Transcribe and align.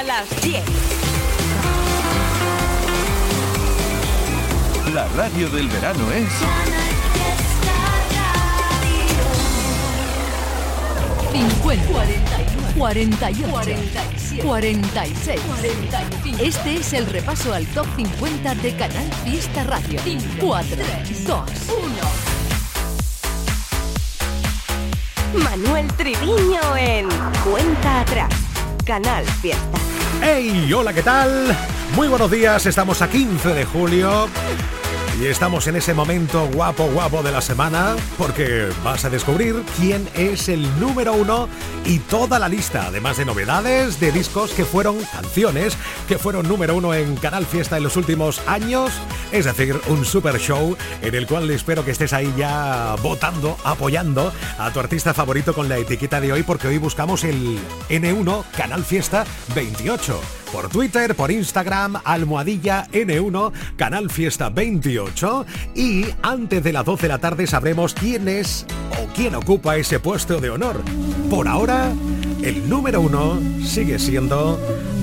a 0.00 0.02
las 0.02 0.42
10. 0.42 0.64
La 4.94 5.06
radio 5.08 5.50
del 5.50 5.68
verano 5.68 6.10
es... 6.12 6.28
50, 11.32 11.86
41, 11.92 12.72
48, 12.78 13.48
47, 13.50 14.42
46, 14.42 15.40
45. 15.40 16.42
Este 16.42 16.76
es 16.76 16.92
el 16.94 17.06
repaso 17.06 17.52
al 17.52 17.66
top 17.66 17.86
50 17.96 18.54
de 18.54 18.74
Canal 18.76 19.12
Fiesta 19.24 19.64
Radio. 19.64 20.00
4, 20.40 20.76
2, 21.26 21.50
1. 25.34 25.44
Manuel 25.44 25.86
Triviño 25.94 26.76
en 26.78 27.08
Cuenta 27.44 28.00
Atrás. 28.00 28.32
Canal 28.86 29.26
Fiesta. 29.26 29.89
¡Hey! 30.22 30.72
Hola, 30.72 30.92
¿qué 30.92 31.02
tal? 31.02 31.56
Muy 31.94 32.08
buenos 32.08 32.30
días, 32.30 32.66
estamos 32.66 33.00
a 33.02 33.08
15 33.08 33.54
de 33.54 33.64
julio. 33.64 34.28
Y 35.20 35.26
estamos 35.26 35.66
en 35.66 35.76
ese 35.76 35.92
momento 35.92 36.48
guapo, 36.54 36.86
guapo 36.86 37.22
de 37.22 37.30
la 37.30 37.42
semana, 37.42 37.94
porque 38.16 38.70
vas 38.82 39.04
a 39.04 39.10
descubrir 39.10 39.62
quién 39.76 40.08
es 40.14 40.48
el 40.48 40.62
número 40.80 41.12
uno 41.12 41.46
y 41.84 41.98
toda 41.98 42.38
la 42.38 42.48
lista, 42.48 42.86
además 42.86 43.18
de 43.18 43.26
novedades, 43.26 44.00
de 44.00 44.12
discos 44.12 44.52
que 44.52 44.64
fueron 44.64 44.96
canciones, 45.12 45.76
que 46.08 46.16
fueron 46.16 46.48
número 46.48 46.74
uno 46.74 46.94
en 46.94 47.16
Canal 47.16 47.44
Fiesta 47.44 47.76
en 47.76 47.82
los 47.82 47.98
últimos 47.98 48.40
años. 48.48 48.92
Es 49.30 49.44
decir, 49.44 49.78
un 49.88 50.06
super 50.06 50.38
show 50.38 50.74
en 51.02 51.14
el 51.14 51.26
cual 51.26 51.50
espero 51.50 51.84
que 51.84 51.90
estés 51.90 52.14
ahí 52.14 52.32
ya 52.38 52.96
votando, 53.02 53.58
apoyando 53.62 54.32
a 54.56 54.72
tu 54.72 54.80
artista 54.80 55.12
favorito 55.12 55.52
con 55.52 55.68
la 55.68 55.76
etiqueta 55.76 56.22
de 56.22 56.32
hoy, 56.32 56.44
porque 56.44 56.68
hoy 56.68 56.78
buscamos 56.78 57.24
el 57.24 57.58
N1 57.90 58.44
Canal 58.56 58.82
Fiesta 58.84 59.26
28 59.54 60.39
por 60.52 60.68
Twitter, 60.68 61.14
por 61.14 61.30
Instagram, 61.30 61.96
almohadilla 62.04 62.86
N1, 62.92 63.52
Canal 63.76 64.10
Fiesta 64.10 64.50
28 64.50 65.46
y 65.74 66.06
antes 66.22 66.62
de 66.62 66.72
las 66.72 66.84
12 66.84 67.02
de 67.02 67.08
la 67.08 67.18
tarde 67.18 67.46
sabremos 67.46 67.94
quién 67.94 68.28
es 68.28 68.66
o 69.00 69.06
quién 69.14 69.34
ocupa 69.34 69.76
ese 69.76 70.00
puesto 70.00 70.40
de 70.40 70.50
honor. 70.50 70.82
Por 71.28 71.48
ahora, 71.48 71.92
el 72.42 72.68
número 72.68 73.00
uno 73.00 73.38
sigue 73.64 73.98
siendo 73.98 74.58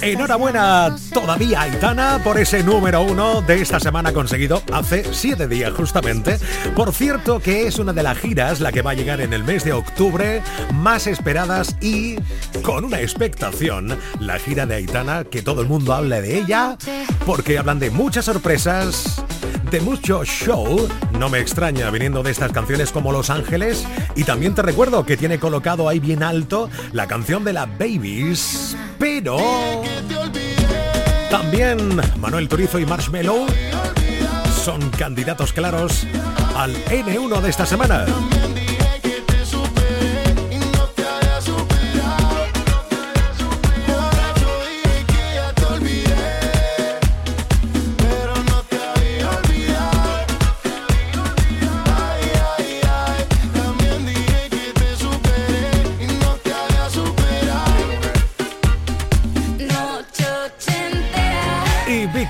Enhorabuena 0.00 0.96
todavía 1.12 1.62
Aitana 1.62 2.20
por 2.24 2.38
ese 2.38 2.62
número 2.62 3.02
uno 3.02 3.42
de 3.42 3.60
esta 3.60 3.78
semana 3.78 4.12
conseguido 4.12 4.62
hace 4.72 5.12
siete 5.12 5.46
días 5.46 5.72
justamente. 5.72 6.38
Por 6.74 6.92
cierto 6.92 7.40
que 7.40 7.66
es 7.66 7.78
una 7.78 7.92
de 7.92 8.02
las 8.02 8.18
giras 8.18 8.60
la 8.60 8.72
que 8.72 8.82
va 8.82 8.92
a 8.92 8.94
llegar 8.94 9.20
en 9.20 9.32
el 9.32 9.44
mes 9.44 9.64
de 9.64 9.72
octubre 9.72 10.42
más 10.72 11.06
esperadas 11.06 11.76
y 11.80 12.16
con 12.62 12.84
una 12.84 13.00
expectación. 13.00 13.96
La 14.18 14.38
gira 14.38 14.66
de 14.66 14.76
Aitana, 14.76 15.24
que 15.24 15.42
todo 15.42 15.62
el 15.62 15.68
mundo 15.68 15.92
habla 15.92 16.20
de 16.20 16.38
ella 16.38 16.76
porque 17.26 17.58
hablan 17.58 17.78
de 17.78 17.90
muchas 17.90 18.24
sorpresas 18.24 19.22
de 19.70 19.80
mucho 19.80 20.22
show. 20.24 20.86
No 21.18 21.30
me 21.30 21.38
extraña 21.38 21.90
viniendo 21.90 22.22
de 22.22 22.30
estas 22.30 22.52
canciones 22.52 22.92
como 22.92 23.10
Los 23.10 23.30
Ángeles. 23.30 23.86
Y 24.14 24.24
también 24.24 24.54
te 24.54 24.60
recuerdo 24.60 25.06
que 25.06 25.16
tiene 25.16 25.38
colocado 25.38 25.88
ahí 25.88 25.98
bien 25.98 26.22
alto 26.22 26.68
la 26.92 27.06
canción 27.06 27.42
de 27.42 27.54
la 27.54 27.64
Babies. 27.64 28.76
Pero... 29.02 29.36
También 31.28 32.00
Manuel 32.20 32.48
Turizo 32.48 32.78
y 32.78 32.86
Marshmello 32.86 33.46
son 34.64 34.90
candidatos 34.90 35.52
claros 35.52 36.06
al 36.54 36.72
N1 36.84 37.40
de 37.40 37.50
esta 37.50 37.66
semana. 37.66 38.06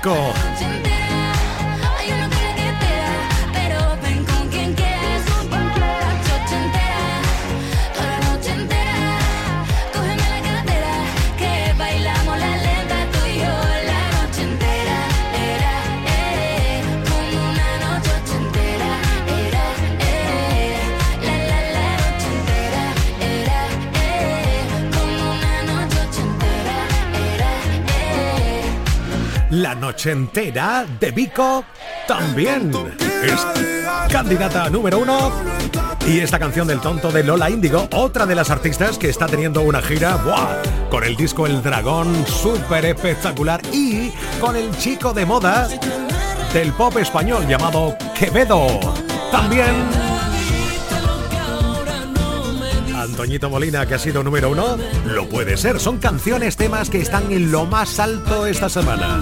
México. 0.03 0.72
La 30.03 30.11
noche 30.11 30.19
entera 30.19 30.85
de 30.99 31.11
Vico 31.11 31.63
también 32.05 32.73
es 33.23 33.47
candidata 34.11 34.69
número 34.69 34.99
uno. 34.99 35.31
Y 36.05 36.19
esta 36.19 36.39
canción 36.39 36.67
del 36.67 36.81
tonto 36.81 37.09
de 37.09 37.23
Lola 37.23 37.49
Índigo, 37.49 37.87
otra 37.93 38.25
de 38.25 38.35
las 38.35 38.49
artistas 38.49 38.97
que 38.97 39.07
está 39.07 39.27
teniendo 39.27 39.61
una 39.61 39.81
gira 39.81 40.19
con 40.89 41.05
el 41.05 41.15
disco 41.15 41.47
El 41.47 41.63
Dragón, 41.63 42.25
súper 42.27 42.83
espectacular. 42.83 43.61
Y 43.71 44.11
con 44.41 44.57
el 44.57 44.75
chico 44.77 45.13
de 45.13 45.25
moda 45.25 45.69
del 46.51 46.73
pop 46.73 46.97
español 46.97 47.47
llamado 47.47 47.95
Quevedo. 48.13 48.81
También 49.31 50.02
Antoñito 53.13 53.47
Molina, 53.47 53.85
que 53.85 53.93
ha 53.93 53.99
sido 53.99 54.23
número 54.23 54.49
uno, 54.49 54.75
lo 55.05 55.29
puede 55.29 55.55
ser. 55.55 55.79
Son 55.79 55.99
canciones, 55.99 56.57
temas 56.57 56.89
que 56.89 56.97
están 56.99 57.31
en 57.31 57.51
lo 57.51 57.67
más 57.67 57.99
alto 57.99 58.47
esta 58.47 58.69
semana. 58.69 59.21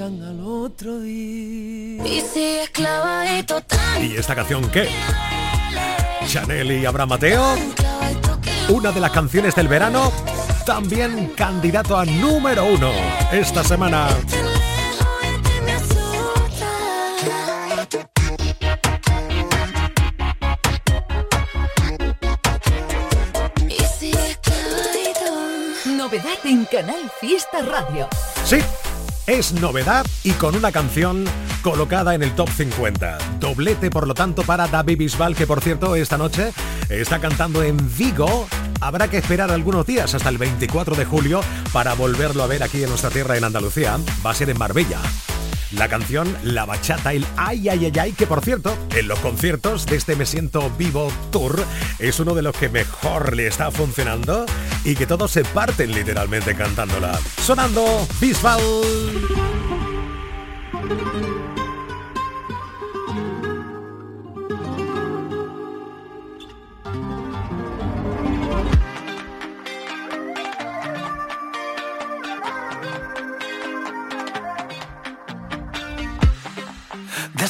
Al 0.00 0.40
otro 0.44 1.00
día. 1.00 2.06
Y 2.06 2.20
si 2.20 2.58
clavadito 2.72 3.60
tan 3.62 4.04
¿Y 4.04 4.16
esta 4.16 4.34
canción 4.34 4.68
qué? 4.70 4.88
Chanel 6.26 6.70
y 6.70 6.86
Abraham 6.86 7.08
Mateo. 7.10 7.56
Una 8.68 8.92
de 8.92 9.00
las 9.00 9.10
canciones 9.10 9.54
del 9.54 9.66
verano. 9.66 10.12
También 10.64 11.32
candidato 11.34 11.96
a 11.96 12.04
número 12.04 12.64
uno 12.64 12.92
esta 13.32 13.64
semana. 13.64 14.08
Novedad 25.86 26.38
en 26.44 26.64
Canal 26.66 27.10
Fiesta 27.20 27.62
Radio. 27.62 28.08
Sí, 28.44 28.58
es 29.28 29.52
novedad 29.52 30.06
y 30.24 30.32
con 30.32 30.56
una 30.56 30.72
canción 30.72 31.24
colocada 31.62 32.14
en 32.14 32.22
el 32.22 32.34
top 32.34 32.48
50. 32.48 33.18
Doblete, 33.38 33.90
por 33.90 34.08
lo 34.08 34.14
tanto, 34.14 34.42
para 34.42 34.66
David 34.66 34.98
Bisbal, 34.98 35.36
que 35.36 35.46
por 35.46 35.60
cierto, 35.60 35.94
esta 35.94 36.16
noche 36.16 36.52
está 36.88 37.20
cantando 37.20 37.62
en 37.62 37.76
Vigo. 37.96 38.48
Habrá 38.80 39.08
que 39.08 39.18
esperar 39.18 39.50
algunos 39.50 39.84
días 39.86 40.14
hasta 40.14 40.30
el 40.30 40.38
24 40.38 40.96
de 40.96 41.04
julio 41.04 41.42
para 41.72 41.92
volverlo 41.92 42.42
a 42.42 42.46
ver 42.46 42.62
aquí 42.62 42.82
en 42.82 42.88
nuestra 42.88 43.10
tierra 43.10 43.36
en 43.36 43.44
Andalucía. 43.44 43.98
Va 44.24 44.30
a 44.30 44.34
ser 44.34 44.48
en 44.48 44.58
Marbella. 44.58 44.98
La 45.72 45.88
canción 45.88 46.34
La 46.42 46.64
Bachata, 46.64 47.12
el 47.12 47.26
Ay 47.36 47.68
Ay 47.68 47.84
Ay 47.86 47.92
Ay, 47.98 48.12
que 48.12 48.26
por 48.26 48.42
cierto, 48.42 48.74
en 48.94 49.06
los 49.06 49.18
conciertos 49.18 49.84
de 49.86 49.96
este 49.96 50.16
Me 50.16 50.24
Siento 50.24 50.70
Vivo 50.78 51.12
Tour 51.30 51.62
es 51.98 52.18
uno 52.20 52.34
de 52.34 52.42
los 52.42 52.56
que 52.56 52.68
mejor 52.68 53.36
le 53.36 53.46
está 53.46 53.70
funcionando 53.70 54.46
y 54.84 54.94
que 54.94 55.06
todos 55.06 55.30
se 55.30 55.44
parten 55.44 55.92
literalmente 55.92 56.54
cantándola. 56.54 57.18
Sonando 57.42 58.06
Bisbal. 58.20 58.60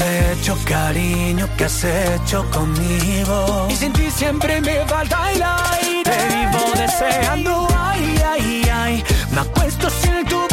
has 0.00 0.38
hecho, 0.38 0.56
cariño? 0.64 1.48
¿Qué 1.56 1.64
has 1.64 1.84
hecho 1.84 2.44
conmigo? 2.50 3.66
Y 3.70 3.76
sin 3.76 3.92
ti 3.92 4.10
siempre 4.10 4.60
me 4.60 4.84
falta 4.86 5.32
el 5.32 5.42
aire. 5.42 6.02
Te 6.04 6.34
vivo 6.34 6.72
deseando, 6.76 7.68
ay, 7.76 8.22
ay, 8.26 8.70
ay. 8.72 9.04
Me 9.32 9.40
acuesto 9.40 9.88
sin 9.90 10.24
tu 10.26 10.49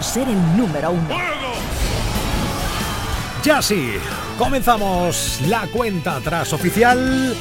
ser 0.00 0.28
el 0.28 0.56
número 0.56 0.92
uno. 0.92 1.16
Ya 3.42 3.60
sí, 3.60 3.94
comenzamos 4.38 5.40
la 5.48 5.66
cuenta 5.66 6.14
atrás 6.16 6.52
oficial 6.52 7.34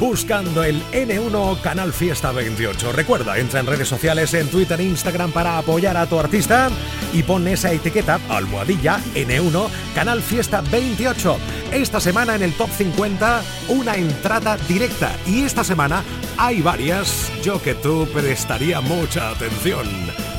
buscando 0.00 0.64
el 0.64 0.82
N1 0.92 1.60
Canal 1.60 1.92
Fiesta 1.92 2.32
28. 2.32 2.92
Recuerda, 2.92 3.38
entra 3.38 3.60
en 3.60 3.66
redes 3.66 3.88
sociales, 3.88 4.34
en 4.34 4.48
Twitter 4.48 4.80
e 4.80 4.84
Instagram 4.84 5.32
para 5.32 5.58
apoyar 5.58 5.96
a 5.96 6.06
tu 6.06 6.18
artista 6.18 6.68
y 7.12 7.22
pon 7.22 7.46
esa 7.48 7.72
etiqueta, 7.72 8.18
almohadilla 8.28 8.98
N1 9.14 9.68
Canal 9.94 10.20
Fiesta 10.20 10.62
28. 10.70 11.38
Esta 11.72 12.00
semana 12.00 12.34
en 12.34 12.42
el 12.42 12.52
Top 12.54 12.70
50, 12.70 13.42
una 13.68 13.94
entrada 13.94 14.56
directa. 14.68 15.12
Y 15.26 15.44
esta 15.44 15.64
semana 15.64 16.02
hay 16.36 16.60
varias, 16.60 17.30
yo 17.42 17.62
que 17.62 17.74
tú 17.74 18.08
prestaría 18.12 18.80
mucha 18.80 19.30
atención. 19.30 19.86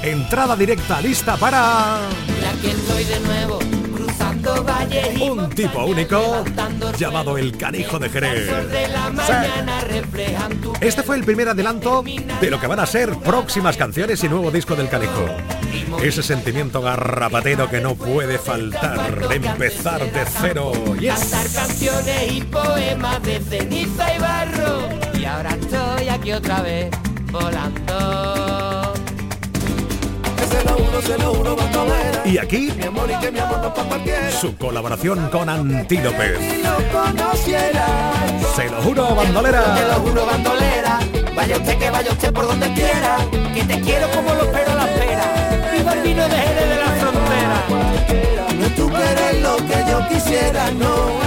Entrada 0.05 0.55
directa 0.55 1.01
lista 1.01 1.35
para... 1.35 1.97
aquí 1.97 2.67
estoy 2.67 3.03
de 3.03 3.19
nuevo 3.21 3.59
un 5.21 5.49
tipo 5.49 5.85
único 5.85 6.43
llamado 6.97 7.37
el 7.37 7.57
Canijo 7.57 7.97
de 7.97 8.09
Jerez. 8.09 8.49
Este 10.81 11.03
fue 11.03 11.15
el 11.15 11.23
primer 11.23 11.49
adelanto 11.49 12.03
de 12.03 12.49
lo 12.49 12.59
que 12.59 12.67
van 12.67 12.79
a 12.79 12.85
ser 12.85 13.15
próximas 13.17 13.77
canciones 13.77 14.23
y 14.23 14.29
nuevo 14.29 14.51
disco 14.51 14.75
del 14.75 14.89
Canijo. 14.89 15.25
Ese 16.03 16.21
sentimiento 16.21 16.81
garrapatero 16.81 17.69
que 17.69 17.81
no 17.81 17.95
puede 17.95 18.37
faltar 18.37 19.27
de 19.27 19.35
empezar 19.35 20.11
de 20.11 20.25
cero. 20.41 20.71
Yes. 20.99 21.31
canciones 21.53 22.31
y 22.31 22.41
poemas 22.41 23.21
de 23.23 23.39
ceniza 23.39 24.15
y 24.15 24.19
barro. 24.19 24.89
Y 25.17 25.25
ahora 25.25 25.51
estoy 25.51 26.09
aquí 26.09 26.31
otra 26.31 26.61
vez 26.61 26.91
volando. 27.31 28.74
Y 32.25 32.37
aquí, 32.39 32.73
su 34.41 34.57
colaboración 34.57 35.29
con 35.29 35.47
Antílope. 35.47 36.37
Se 38.55 38.69
lo 38.69 38.81
juro, 38.81 39.15
bandolera. 39.15 39.75
Te 39.75 39.87
lo 39.87 39.93
juro, 39.95 40.25
bandolera. 40.25 40.99
Vaya 41.35 41.57
usted 41.57 41.77
que 41.77 41.89
vaya 41.91 42.11
usted 42.11 42.33
por 42.33 42.47
donde 42.47 42.73
quiera. 42.73 43.17
Que 43.53 43.63
te 43.63 43.79
quiero 43.79 44.09
como 44.11 44.33
lo 44.33 44.41
espero 44.43 44.71
a 44.71 44.75
la 44.75 44.85
espera. 44.91 45.71
Viva 45.77 45.93
el 45.93 46.01
vino 46.01 46.23
de 46.23 46.35
Jerez 46.35 46.69
de 46.69 46.75
la 46.75 46.91
frontera. 46.99 47.63
No 48.59 48.67
tú 48.75 48.89
quieres 48.89 49.41
lo 49.41 49.57
que 49.57 49.91
yo 49.91 50.07
quisiera, 50.09 50.71
no. 50.71 51.25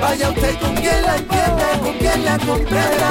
Vaya 0.00 0.30
usted 0.30 0.58
con 0.60 0.74
quien 0.74 1.02
la 1.02 1.16
entienda, 1.16 1.78
con 1.82 1.92
quien 1.94 2.24
la 2.24 2.38
comprenda. 2.38 3.10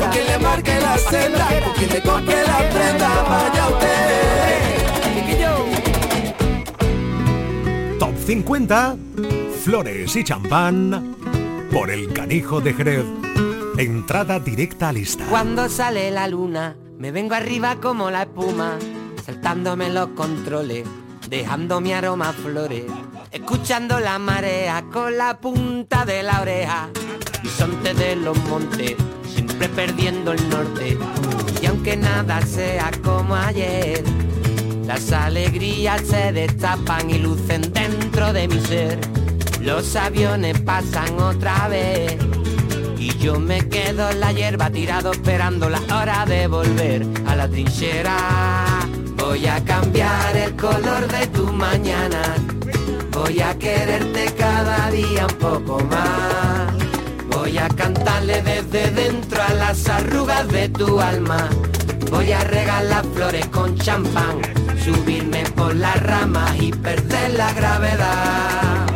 Con 0.00 0.10
quien 0.10 0.26
le 0.26 0.38
marque 0.38 0.80
la 0.80 0.98
senda, 0.98 1.48
con 1.64 1.72
quien 1.74 1.90
le 1.90 2.02
compre 2.02 2.42
la 2.46 2.58
prenda. 2.70 3.22
Vaya 3.22 3.68
usted. 3.68 3.96
Top 7.98 8.14
50, 8.26 8.96
flores 9.64 10.16
y 10.16 10.24
champán 10.24 11.16
por 11.72 11.90
el 11.90 12.12
canijo 12.12 12.60
de 12.60 12.72
Jerez. 12.74 13.04
Entrada 13.78 14.38
directa 14.38 14.90
a 14.90 14.92
lista. 14.92 15.24
Cuando 15.28 15.68
sale 15.68 16.10
la 16.10 16.28
luna, 16.28 16.76
me 16.98 17.10
vengo 17.10 17.34
arriba 17.34 17.76
como 17.76 18.10
la 18.10 18.22
espuma, 18.22 18.78
saltándome 19.24 19.90
los 19.90 20.08
controles, 20.10 20.86
dejando 21.28 21.80
mi 21.80 21.92
aroma 21.92 22.30
a 22.30 22.32
flores 22.32 22.84
escuchando 23.32 24.00
la 24.00 24.18
marea 24.18 24.84
con 24.92 25.16
la 25.16 25.38
punta 25.38 26.04
de 26.04 26.22
la 26.22 26.40
oreja. 26.40 26.88
Bisonte 27.42 27.94
de 27.94 28.16
los 28.16 28.36
montes, 28.44 28.94
siempre 29.32 29.68
perdiendo 29.68 30.32
el 30.32 30.48
norte. 30.48 30.98
Y 31.60 31.66
aunque 31.66 31.96
nada 31.96 32.40
sea 32.42 32.90
como 33.02 33.34
ayer, 33.34 34.02
las 34.84 35.12
alegrías 35.12 36.02
se 36.02 36.32
destapan 36.32 37.10
y 37.10 37.18
lucen 37.18 37.72
dentro 37.72 38.32
de 38.32 38.48
mi 38.48 38.60
ser. 38.60 39.00
Los 39.60 39.96
aviones 39.96 40.60
pasan 40.60 41.18
otra 41.20 41.68
vez. 41.68 42.16
Y 42.98 43.16
yo 43.18 43.38
me 43.38 43.68
quedo 43.68 44.10
en 44.10 44.20
la 44.20 44.32
hierba 44.32 44.70
tirado 44.70 45.12
esperando 45.12 45.68
la 45.68 45.80
hora 45.94 46.24
de 46.26 46.46
volver 46.46 47.06
a 47.26 47.36
la 47.36 47.48
trinchera. 47.48 48.16
Voy 49.16 49.46
a 49.46 49.62
cambiar 49.64 50.36
el 50.36 50.56
color 50.56 51.06
de 51.08 51.26
tu 51.28 51.52
mañana 51.52 52.36
Voy 53.16 53.40
a 53.40 53.58
quererte 53.58 54.26
cada 54.36 54.90
día 54.90 55.26
un 55.26 55.38
poco 55.38 55.80
más. 55.84 56.70
Voy 57.30 57.56
a 57.56 57.66
cantarle 57.68 58.42
desde 58.42 58.90
dentro 58.90 59.42
a 59.42 59.54
las 59.54 59.88
arrugas 59.88 60.46
de 60.48 60.68
tu 60.68 61.00
alma. 61.00 61.48
Voy 62.10 62.32
a 62.32 62.40
regalar 62.40 63.06
flores 63.14 63.46
con 63.46 63.74
champán, 63.78 64.42
subirme 64.84 65.44
por 65.56 65.74
las 65.74 66.00
ramas 66.02 66.60
y 66.60 66.72
perder 66.72 67.32
la 67.38 67.52
gravedad. 67.54 68.86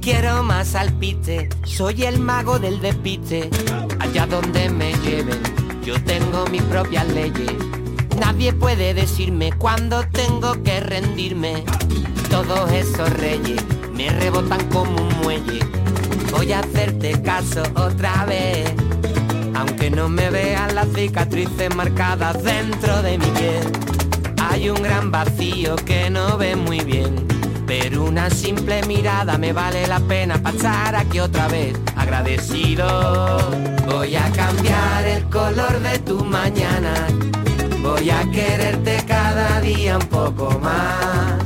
Quiero 0.00 0.44
más 0.44 0.76
alpite, 0.76 1.48
soy 1.64 2.04
el 2.04 2.20
mago 2.20 2.60
del 2.60 2.80
despiste 2.80 3.50
allá 4.06 4.26
donde 4.26 4.70
me 4.70 4.92
lleven, 4.98 5.40
yo 5.82 6.00
tengo 6.04 6.46
mis 6.50 6.62
propias 6.62 7.06
leyes. 7.08 7.52
Nadie 8.18 8.52
puede 8.52 8.94
decirme 8.94 9.52
cuándo 9.52 10.04
tengo 10.12 10.62
que 10.62 10.80
rendirme. 10.80 11.64
Todos 12.30 12.70
esos 12.72 13.10
reyes 13.14 13.62
me 13.92 14.08
rebotan 14.10 14.64
como 14.68 15.02
un 15.02 15.20
muelle. 15.22 15.60
Voy 16.30 16.52
a 16.52 16.60
hacerte 16.60 17.20
caso 17.22 17.62
otra 17.74 18.24
vez. 18.26 18.72
Aunque 19.54 19.90
no 19.90 20.08
me 20.08 20.30
vean 20.30 20.74
las 20.74 20.88
cicatrices 20.94 21.74
marcadas 21.74 22.42
dentro 22.42 23.02
de 23.02 23.18
mi 23.18 23.26
piel. 23.26 23.72
Hay 24.50 24.70
un 24.70 24.80
gran 24.82 25.10
vacío 25.10 25.76
que 25.76 26.10
no 26.10 26.36
ve 26.38 26.54
muy 26.54 26.80
bien. 26.80 27.26
Pero 27.66 28.04
una 28.04 28.30
simple 28.30 28.82
mirada 28.86 29.36
me 29.36 29.52
vale 29.52 29.86
la 29.88 29.98
pena 29.98 30.40
pasar 30.40 30.94
aquí 30.94 31.18
otra 31.18 31.48
vez 31.48 31.76
agradecido. 31.96 33.75
Voy 33.86 34.16
a 34.16 34.30
cambiar 34.32 35.06
el 35.06 35.24
color 35.30 35.80
de 35.80 35.98
tu 36.00 36.24
mañana. 36.24 36.94
Voy 37.80 38.10
a 38.10 38.28
quererte 38.30 39.04
cada 39.06 39.60
día 39.60 39.96
un 39.96 40.06
poco 40.06 40.58
más. 40.58 41.36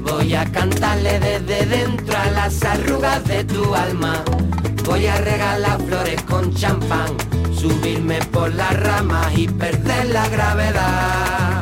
Voy 0.00 0.34
a 0.34 0.44
cantarle 0.52 1.18
desde 1.18 1.66
dentro 1.66 2.16
a 2.16 2.30
las 2.30 2.62
arrugas 2.62 3.24
de 3.26 3.44
tu 3.44 3.74
alma. 3.74 4.22
Voy 4.84 5.06
a 5.06 5.16
regalar 5.18 5.80
flores 5.82 6.22
con 6.22 6.54
champán, 6.54 7.16
subirme 7.54 8.18
por 8.26 8.54
las 8.54 8.78
ramas 8.80 9.36
y 9.36 9.48
perder 9.48 10.10
la 10.10 10.28
gravedad. 10.28 11.59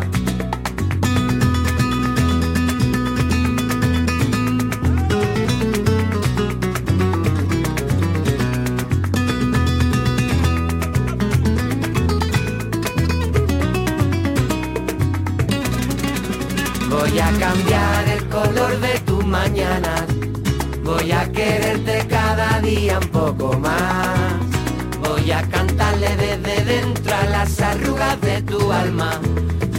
Voy 17.08 17.20
a 17.20 17.30
cambiar 17.38 18.08
el 18.08 18.28
color 18.28 18.80
de 18.80 19.00
tu 19.00 19.22
mañana. 19.22 20.04
Voy 20.84 21.10
a 21.10 21.32
quererte 21.32 22.06
cada 22.06 22.60
día 22.60 22.98
un 22.98 23.08
poco 23.08 23.58
más. 23.58 24.36
Voy 25.00 25.32
a 25.32 25.40
cantarle 25.48 26.14
desde 26.16 26.64
dentro 26.66 27.14
a 27.14 27.24
las 27.30 27.60
arrugas 27.62 28.20
de 28.20 28.42
tu 28.42 28.70
alma. 28.70 29.18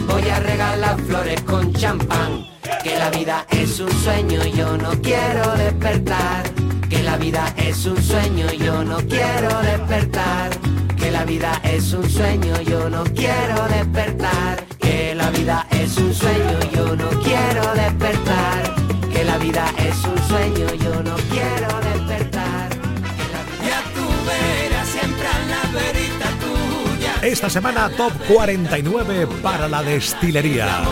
Voy 0.08 0.28
a 0.28 0.40
regalar 0.40 1.00
flores 1.02 1.40
con 1.42 1.72
champán. 1.72 2.48
Que 2.82 2.98
la 2.98 3.10
vida 3.10 3.46
es 3.50 3.78
un 3.78 3.92
sueño 3.92 4.44
y 4.44 4.50
yo 4.50 4.76
no 4.76 4.90
quiero 5.00 5.54
despertar. 5.54 6.42
Que 6.88 7.00
la 7.04 7.16
vida 7.16 7.54
es 7.56 7.86
un 7.86 8.02
sueño 8.02 8.46
y 8.52 8.58
yo 8.58 8.82
no 8.82 8.96
quiero 8.96 9.60
despertar. 9.62 10.50
Que 10.96 11.12
la 11.12 11.24
vida 11.24 11.60
es 11.62 11.92
un 11.92 12.10
sueño, 12.10 12.60
yo 12.60 12.90
no 12.90 13.04
quiero 13.04 13.68
despertar. 13.68 14.64
Que 14.78 15.14
la 15.14 15.30
vida 15.30 15.66
es 15.82 15.96
un 15.96 16.14
sueño, 16.14 16.58
yo 16.74 16.96
no 16.96 17.08
quiero 17.22 17.74
despertar. 17.74 18.74
Que 19.12 19.24
la 19.24 19.38
vida 19.38 19.64
es 19.78 19.96
un 20.04 20.18
sueño, 20.28 20.66
yo 20.74 21.02
no 21.02 21.16
quiero 21.30 21.68
despertar. 21.88 22.68
Que 23.16 23.26
la 23.34 23.42
vida... 23.48 23.68
Ya 23.70 23.80
tú 23.94 24.06
verás 24.26 24.88
siempre 24.88 25.26
a 25.26 25.38
la 25.52 25.62
verita 25.80 26.28
tuya. 26.42 27.12
Esta 27.22 27.50
semana 27.50 27.88
top 27.96 28.12
49 28.28 29.26
para 29.42 29.68
la 29.68 29.82
destilería. 29.82 30.82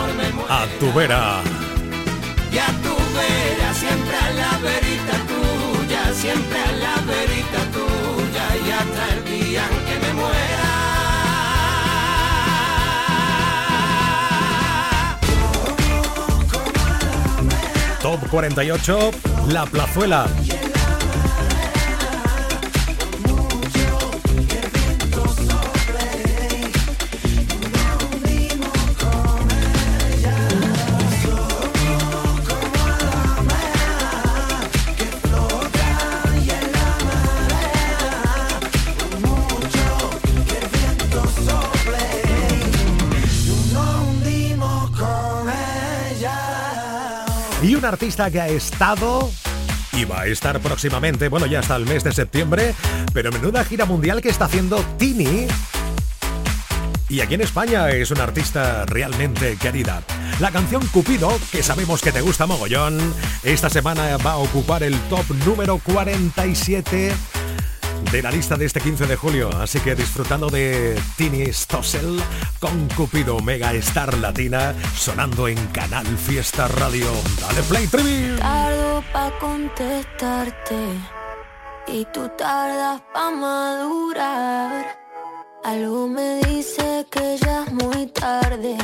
A 0.49 0.65
tu 0.79 0.91
vera. 0.93 1.41
Ya 2.51 2.67
tú 2.83 2.95
verás 3.13 3.77
siempre 3.77 4.15
a 4.17 4.29
la 4.41 4.57
verita 4.57 5.15
tuya, 5.29 6.13
siempre 6.13 6.59
a 6.59 6.68
Top 18.01 18.19
48, 18.29 19.11
La 19.49 19.65
Plazuela. 19.65 20.25
Artista 47.89 48.29
que 48.29 48.39
ha 48.39 48.47
estado 48.47 49.29
y 49.93 50.05
va 50.05 50.21
a 50.21 50.27
estar 50.27 50.59
próximamente, 50.59 51.27
bueno, 51.27 51.47
ya 51.47 51.59
hasta 51.59 51.75
el 51.75 51.85
mes 51.85 52.03
de 52.03 52.11
septiembre, 52.11 52.75
pero 53.13 53.31
menuda 53.31 53.65
gira 53.65 53.85
mundial 53.85 54.21
que 54.21 54.29
está 54.29 54.45
haciendo 54.45 54.77
Tini. 54.97 55.47
Y 57.09 57.21
aquí 57.21 57.33
en 57.33 57.41
España 57.41 57.89
es 57.89 58.11
una 58.11 58.23
artista 58.23 58.85
realmente 58.85 59.57
querida. 59.57 60.03
La 60.39 60.51
canción 60.51 60.85
Cupido, 60.87 61.35
que 61.51 61.63
sabemos 61.63 62.01
que 62.01 62.11
te 62.11 62.21
gusta 62.21 62.45
mogollón, 62.45 62.97
esta 63.43 63.69
semana 63.69 64.15
va 64.17 64.33
a 64.33 64.37
ocupar 64.37 64.83
el 64.83 64.97
top 65.09 65.25
número 65.45 65.79
47 65.79 67.11
de 68.11 68.21
la 68.21 68.31
lista 68.31 68.55
de 68.55 68.65
este 68.65 68.81
15 68.81 69.05
de 69.07 69.15
julio. 69.15 69.49
Así 69.59 69.79
que 69.79 69.95
disfrutando 69.95 70.49
de 70.49 70.99
Tini 71.17 71.51
Stossel 71.53 72.21
con 72.59 72.87
Cupido 72.89 73.39
Mega 73.39 73.73
Star 73.73 74.17
Latina 74.17 74.73
sonando 74.95 75.47
en 75.47 75.57
Canal 75.67 76.05
Fiesta 76.17 76.67
Radio. 76.67 77.11
Dale 77.39 77.61
play, 77.63 77.87
Trivi. 77.87 78.37
Tardo 78.37 79.03
pa' 79.13 79.31
contestarte 79.39 80.75
y 81.87 82.05
tú 82.13 82.29
tardas 82.37 83.01
pa' 83.13 83.31
madurar. 83.31 84.97
Algo 85.63 86.07
me 86.07 86.39
dice 86.45 87.05
que 87.11 87.37
ya 87.37 87.63
es 87.65 87.73
muy 87.73 88.07
tarde, 88.07 88.77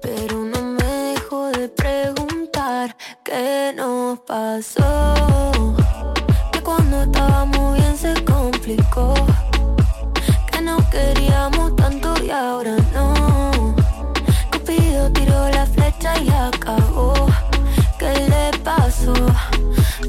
pero 0.00 0.44
no 0.44 0.62
me 0.62 0.84
dejo 0.84 1.50
de 1.50 1.68
preguntar 1.68 2.96
qué 3.24 3.72
nos 3.74 4.20
pasó. 4.20 5.35
Que 8.66 10.60
no 10.60 10.78
queríamos 10.90 11.76
tanto 11.76 12.12
y 12.20 12.30
ahora 12.30 12.74
no. 12.92 13.76
Cupido 14.50 15.08
tiró 15.12 15.48
la 15.50 15.66
flecha 15.66 16.18
y 16.18 16.28
acabó. 16.28 17.14
¿Qué 17.96 18.12
le 18.28 18.58
pasó? 18.64 19.14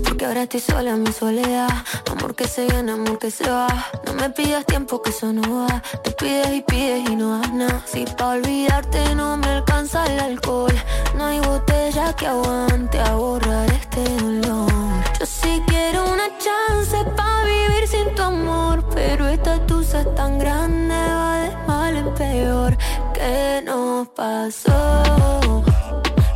Porque 0.03 0.25
ahora 0.25 0.41
estoy 0.41 0.62
sola 0.62 0.89
en 0.89 1.03
mi 1.03 1.12
soledad. 1.12 1.69
Amor 2.10 2.34
que 2.34 2.47
se 2.47 2.65
gana, 2.65 2.93
amor 2.93 3.19
que 3.19 3.29
se 3.29 3.47
va. 3.47 3.67
No 4.08 4.13
me 4.13 4.31
pidas 4.31 4.65
tiempo 4.65 5.03
que 5.03 5.12
eso 5.12 5.31
no 5.31 5.67
va. 5.67 5.84
Tú 6.03 6.12
pides 6.17 6.51
y 6.51 6.62
pides 6.62 7.08
y 7.12 7.15
no 7.15 7.38
das 7.38 7.53
nada. 7.53 7.84
Si 7.86 8.05
pa' 8.05 8.29
olvidarte 8.29 9.13
no 9.13 9.38
me 9.38 9.49
alcanza 9.49 10.03
el 10.08 10.19
alcohol. 10.19 10.73
No 11.15 11.25
hay 11.25 11.39
botella 11.41 12.12
que 12.13 12.25
aguante 12.25 12.99
a 12.99 13.13
borrar 13.13 13.69
este 13.71 14.03
dolor. 14.15 14.71
Yo 15.19 15.25
sí 15.27 15.62
quiero 15.67 16.12
una 16.12 16.16
chance 16.47 16.97
pa' 17.17 17.43
vivir 17.43 17.88
sin 17.88 18.07
tu 18.15 18.23
amor. 18.23 18.83
Pero 18.95 19.27
esta 19.27 19.53
tusa 19.65 20.01
es 20.01 20.15
tan 20.15 20.39
grande, 20.39 20.95
va 21.19 21.33
de 21.43 21.51
mal 21.67 21.93
en 22.03 22.10
peor. 22.13 22.77
¿Qué 23.13 23.62
nos 23.65 24.07
pasó? 24.10 25.63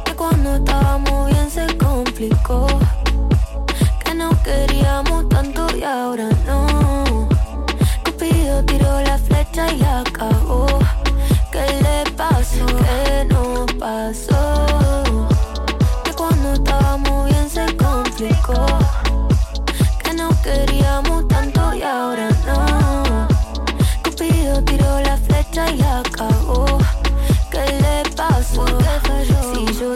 Que 0.06 0.13
cuando 0.15 0.56
estábamos 0.56 1.28
bien 1.32 1.50
se 1.50 1.65
complicó. 1.78 2.67
Que 4.04 4.13
no 4.13 4.30
queríamos 4.43 5.30
tanto 5.30 5.62
y 5.76 5.84
ahora 5.84 6.30
no. 6.47 7.30
Cupido 8.06 8.63
tiró 8.65 9.02
la 9.02 9.17
flecha 9.17 9.63
y 9.74 9.82
acabó. 9.84 10.65
¿Qué 11.54 11.65
le 11.86 12.00
pasó? 12.21 12.65
¿Qué 12.86 13.26
nos 13.34 13.65
pasó? 13.86 14.43
Que 16.04 16.12
cuando 16.13 16.54
estábamos 16.54 17.30
bien 17.30 17.50
se 17.50 17.65
complicó. 17.78 18.81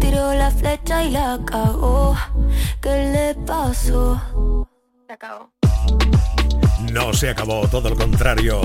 Tiró 0.00 0.34
la 0.34 0.50
flecha 0.50 1.04
y 1.04 1.10
la 1.10 1.38
cagó. 1.46 2.16
¿Qué 2.80 3.10
le 3.12 3.34
pasó? 3.46 4.20
Se 5.06 5.12
acabó. 5.12 5.50
No 6.92 7.12
se 7.12 7.30
acabó, 7.30 7.66
todo 7.68 7.90
lo 7.90 7.96
contrario. 7.96 8.60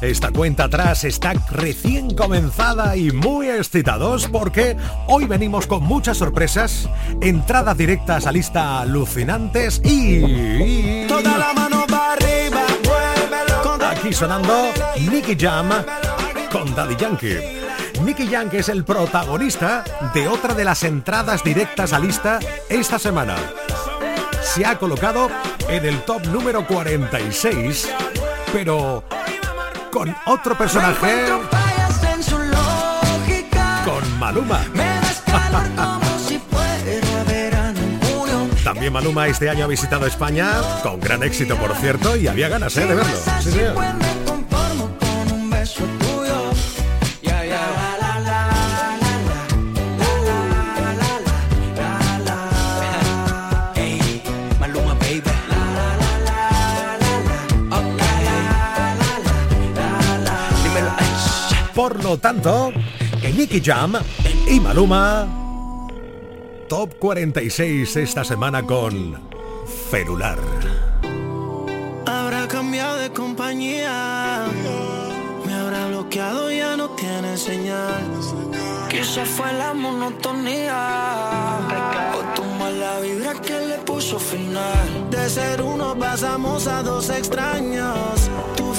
Esta 0.00 0.30
cuenta 0.30 0.64
atrás 0.64 1.04
está 1.04 1.34
recién 1.50 2.14
comenzada 2.14 2.96
y 2.96 3.10
muy 3.10 3.50
excitados 3.50 4.26
porque 4.28 4.74
hoy 5.06 5.26
venimos 5.26 5.66
con 5.66 5.82
muchas 5.82 6.16
sorpresas, 6.16 6.88
entradas 7.20 7.76
directas 7.76 8.26
a 8.26 8.32
lista 8.32 8.80
alucinantes 8.80 9.82
y... 9.84 11.06
Toda 11.08 11.36
la 11.36 11.52
mano 11.52 11.84
para 11.86 12.12
arriba. 12.14 12.62
Aquí 13.90 14.14
sonando 14.14 14.70
Nicky 14.98 15.36
Jam 15.38 15.68
con 16.50 16.74
Daddy 16.74 16.96
Yankee. 16.96 17.69
Nicky 18.04 18.28
que 18.50 18.58
es 18.58 18.68
el 18.68 18.84
protagonista 18.84 19.84
de 20.14 20.28
otra 20.28 20.54
de 20.54 20.64
las 20.64 20.82
entradas 20.84 21.44
directas 21.44 21.92
a 21.92 21.98
lista 21.98 22.38
esta 22.68 22.98
semana. 22.98 23.36
Se 24.42 24.64
ha 24.64 24.78
colocado 24.78 25.28
en 25.68 25.84
el 25.84 26.02
top 26.02 26.26
número 26.26 26.66
46, 26.66 27.90
pero 28.52 29.04
con 29.92 30.14
otro 30.26 30.56
personaje, 30.56 31.26
con 33.84 34.18
Maluma. 34.18 34.60
También 38.64 38.92
Maluma 38.92 39.28
este 39.28 39.50
año 39.50 39.64
ha 39.64 39.68
visitado 39.68 40.06
España, 40.06 40.52
con 40.82 41.00
gran 41.00 41.22
éxito 41.22 41.56
por 41.56 41.74
cierto, 41.76 42.16
y 42.16 42.28
había 42.28 42.48
ganas 42.48 42.76
¿eh? 42.76 42.86
de 42.86 42.94
verlo. 42.94 43.16
Sí, 43.40 43.50
señor. 43.50 44.29
Por 61.74 62.02
lo 62.02 62.18
tanto, 62.18 62.72
en 63.22 63.36
Nicky 63.36 63.60
Jam 63.60 63.94
y 64.48 64.58
Maluma, 64.60 65.26
top 66.68 66.94
46 66.98 67.96
esta 67.96 68.24
semana 68.24 68.62
con 68.64 69.18
Ferular. 69.90 70.38
Habrá 72.06 72.48
cambiado 72.48 72.96
de 72.96 73.10
compañía. 73.10 74.46
Me 75.46 75.54
habrá 75.54 75.86
bloqueado, 75.88 76.50
ya 76.50 76.76
no 76.76 76.90
tiene 76.90 77.36
señal. 77.36 78.02
Quizá 78.88 79.24
fue 79.24 79.52
la 79.52 79.72
monotonía. 79.72 81.58
O 82.14 82.34
tu 82.34 82.44
mala 82.58 83.00
vibra 83.00 83.34
que 83.34 83.60
le 83.66 83.78
puso 83.78 84.18
final. 84.18 85.10
De 85.10 85.28
ser 85.30 85.62
uno 85.62 85.96
pasamos 85.96 86.66
a 86.66 86.82
dos 86.82 87.08
extraños. 87.10 88.28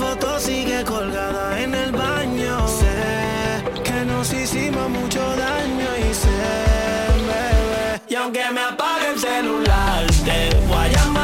Foto 0.01 0.39
sigue 0.39 0.83
colgada 0.83 1.61
en 1.61 1.75
el 1.75 1.91
baño. 1.91 2.67
Sé 2.67 3.81
que 3.83 4.03
nos 4.03 4.33
hicimos 4.33 4.89
mucho 4.89 5.19
daño 5.35 5.89
y 6.09 6.11
sé, 6.11 6.41
bebé. 7.27 8.01
Y 8.09 8.15
aunque 8.15 8.43
me 8.51 8.61
apague 8.61 9.11
el 9.13 9.19
celular, 9.19 10.07
te 10.25 10.49
voy 10.67 10.95
a. 10.95 11.20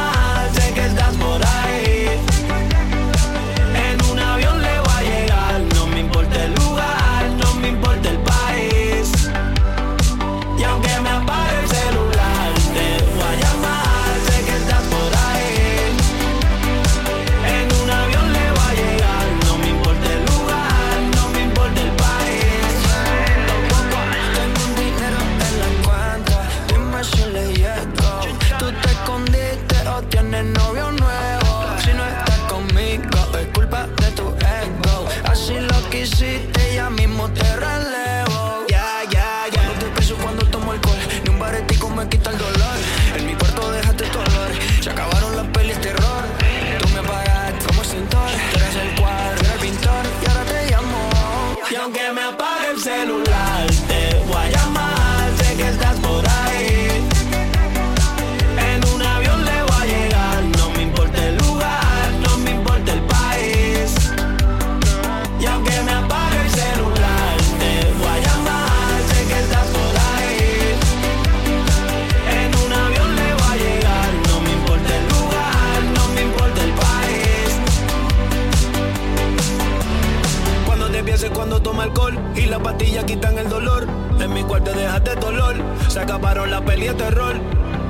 quitan 83.08 83.38
el 83.38 83.48
dolor. 83.48 83.86
En 84.20 84.32
mi 84.34 84.42
cuarto 84.44 84.70
dejaste 84.72 85.14
dolor. 85.14 85.56
Se 85.88 85.98
acabaron 86.00 86.50
la 86.50 86.60
peli 86.60 86.88
de 86.88 86.94
terror. 86.94 87.34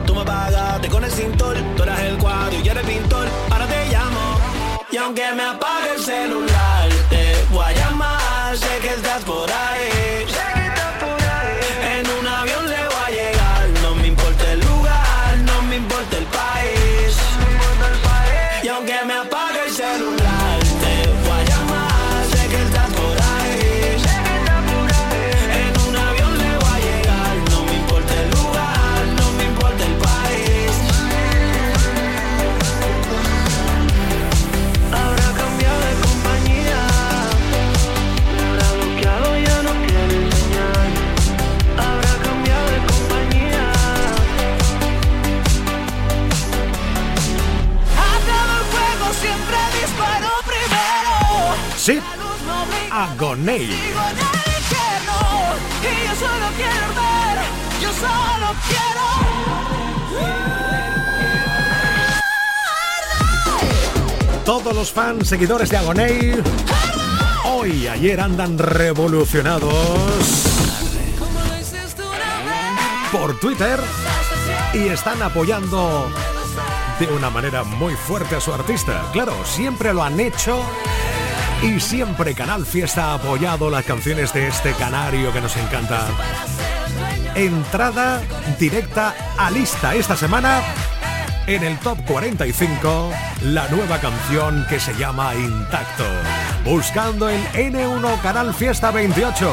Tú 0.07 0.15
me 0.15 0.25
pagaste 0.25 0.89
con 0.89 1.03
el 1.03 1.11
cintor. 1.11 1.57
Tú 1.77 1.83
eras 1.83 2.01
el 2.03 2.17
cuadro 2.19 2.57
y 2.57 2.63
yo 2.63 2.71
era 2.71 2.83
pintor. 2.83 3.27
Ahora 3.51 3.67
te 3.67 3.89
llamo. 3.91 4.39
Y 4.93 4.97
aunque 4.97 5.27
me 5.35 5.43
apague 5.43 5.91
el 5.97 6.03
celular, 6.03 6.89
te 7.11 7.35
voy 7.51 7.65
a 7.65 7.73
llamar. 7.73 8.57
Sé 8.57 8.79
que 8.81 8.91
estás 8.91 9.25
por 9.25 9.51
ahí. 9.51 9.98
Brinca 53.19 53.25
Agoney. 53.25 53.67
contigo 53.67 54.01
en 54.11 54.19
el 54.19 54.25
infierno. 54.57 55.17
Y 55.83 55.85
yo 56.07 56.15
solo 56.15 56.47
quiero 56.57 56.89
ver, 56.95 57.37
yo 57.83 57.91
solo 57.93 58.55
quiero. 58.69 59.07
Todos 64.45 64.75
los 64.75 64.93
fans, 64.93 65.29
seguidores 65.29 65.69
de 65.69 65.77
Agoney, 65.77 66.43
hoy 67.45 67.71
y 67.73 67.89
ayer 67.89 68.21
andan 68.21 68.57
revolucionados 68.57 69.75
por 73.13 73.39
Twitter 73.41 73.79
y 74.73 74.89
están 74.89 75.23
apoyando 75.23 76.11
de 76.99 77.07
una 77.09 77.29
manera 77.31 77.63
muy 77.63 77.95
fuerte 77.95 78.37
a 78.37 78.41
su 78.41 78.53
artista. 78.53 79.05
Claro, 79.13 79.35
siempre 79.45 79.93
lo 79.93 80.03
han 80.03 80.19
hecho 80.19 80.63
y 81.63 81.81
siempre 81.81 82.35
Canal 82.35 82.65
Fiesta 82.65 83.07
ha 83.07 83.15
apoyado 83.15 83.71
las 83.71 83.85
canciones 83.85 84.33
de 84.33 84.49
este 84.49 84.73
canario 84.75 85.33
que 85.33 85.41
nos 85.41 85.57
encanta. 85.57 86.07
Entrada 87.35 88.21
directa 88.59 89.15
a 89.37 89.51
lista 89.51 89.95
esta 89.95 90.17
semana 90.17 90.61
en 91.47 91.65
el 91.65 91.79
Top 91.79 91.99
45 92.07 93.11
la 93.43 93.69
nueva 93.69 93.99
canción 93.99 94.67
que 94.69 94.79
se 94.79 94.95
llama 94.95 95.35
Intacto. 95.35 96.05
Buscando 96.65 97.29
el 97.29 97.43
N1 97.49 98.21
Canal 98.21 98.55
Fiesta 98.55 98.91
28. 98.91 99.51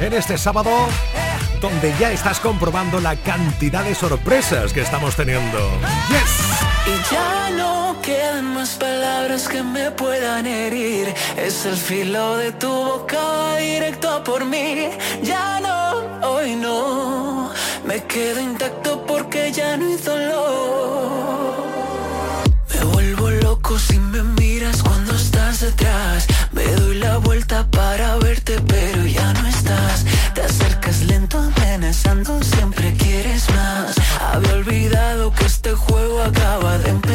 En 0.00 0.12
este 0.12 0.38
sábado 0.38 0.70
donde 1.60 1.94
ya 1.98 2.12
estás 2.12 2.40
comprobando 2.40 3.00
la 3.00 3.16
cantidad 3.16 3.84
de 3.84 3.94
sorpresas 3.94 4.72
que 4.72 4.80
estamos 4.80 5.16
teniendo. 5.16 5.58
¡Yes! 6.08 6.77
Y 6.88 7.14
ya 7.14 7.50
no 7.50 8.00
quedan 8.00 8.46
más 8.54 8.70
palabras 8.76 9.46
que 9.46 9.62
me 9.62 9.90
puedan 9.90 10.46
herir. 10.46 11.14
Es 11.36 11.66
el 11.66 11.76
filo 11.76 12.38
de 12.38 12.52
tu 12.52 12.72
boca 12.72 13.56
directo 13.56 14.24
por 14.24 14.46
mí. 14.46 14.88
Ya 15.22 15.60
no, 15.60 16.28
hoy 16.30 16.56
no. 16.56 17.50
Me 17.84 18.02
quedo 18.04 18.40
intacto 18.40 19.04
porque 19.06 19.52
ya 19.52 19.76
no 19.76 19.84
hay 19.86 19.96
dolor. 19.96 21.07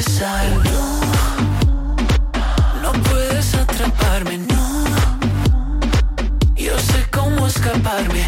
No, 0.05 0.99
no 2.81 2.91
puedes 3.03 3.55
atraparme, 3.55 4.37
no. 4.37 4.83
Yo 6.55 6.77
sé 6.77 7.05
cómo 7.09 7.47
escaparme, 7.47 8.27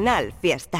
Canal 0.00 0.32
Fiesta. 0.40 0.79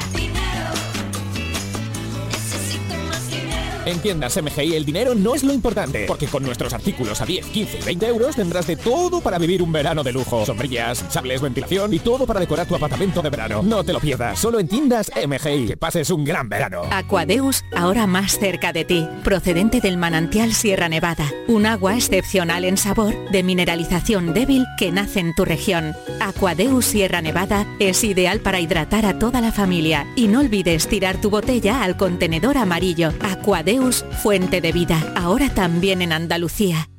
En 4.01 4.05
tiendas 4.05 4.41
MGI 4.41 4.73
el 4.73 4.83
dinero 4.83 5.13
no 5.13 5.35
es 5.35 5.43
lo 5.43 5.53
importante, 5.53 6.05
porque 6.07 6.25
con 6.25 6.41
nuestros 6.41 6.73
artículos 6.73 7.21
a 7.21 7.25
10, 7.27 7.45
15 7.45 7.77
y 7.77 7.83
20 7.83 8.07
euros 8.07 8.35
tendrás 8.35 8.65
de 8.65 8.75
todo 8.75 9.21
para 9.21 9.37
vivir 9.37 9.61
un 9.61 9.71
verano 9.71 10.01
de 10.01 10.11
lujo. 10.11 10.43
Sombrillas, 10.43 11.05
sables, 11.09 11.39
ventilación 11.39 11.93
y 11.93 11.99
todo 11.99 12.25
para 12.25 12.39
decorar 12.39 12.65
tu 12.65 12.75
apartamento 12.75 13.21
de 13.21 13.29
verano. 13.29 13.61
No 13.61 13.83
te 13.83 13.93
lo 13.93 13.99
pierdas, 13.99 14.39
solo 14.39 14.59
en 14.59 14.67
tiendas 14.67 15.11
MGI. 15.15 15.67
Que 15.67 15.77
pases 15.77 16.09
un 16.09 16.23
gran 16.23 16.49
verano. 16.49 16.81
Aquadeus, 16.89 17.63
ahora 17.75 18.07
más 18.07 18.39
cerca 18.39 18.73
de 18.73 18.85
ti, 18.85 19.07
procedente 19.23 19.81
del 19.81 19.97
manantial 19.97 20.51
Sierra 20.53 20.89
Nevada, 20.89 21.29
un 21.47 21.67
agua 21.67 21.95
excepcional 21.95 22.65
en 22.65 22.77
sabor, 22.77 23.13
de 23.29 23.43
mineralización 23.43 24.33
débil 24.33 24.65
que 24.79 24.91
nace 24.91 25.19
en 25.19 25.35
tu 25.35 25.45
región. 25.45 25.93
Aquadeus 26.19 26.85
Sierra 26.85 27.21
Nevada 27.21 27.67
es 27.77 28.03
ideal 28.03 28.39
para 28.39 28.61
hidratar 28.61 29.05
a 29.05 29.19
toda 29.19 29.41
la 29.41 29.51
familia 29.51 30.07
y 30.15 30.27
no 30.27 30.39
olvides 30.39 30.87
tirar 30.87 31.21
tu 31.21 31.29
botella 31.29 31.83
al 31.83 31.97
contenedor 31.97 32.57
amarillo. 32.57 33.13
Aquadeus, 33.21 33.90
fuente 34.21 34.61
de 34.61 34.71
vida, 34.71 35.13
ahora 35.15 35.49
también 35.49 36.01
en 36.01 36.13
Andalucía. 36.13 36.89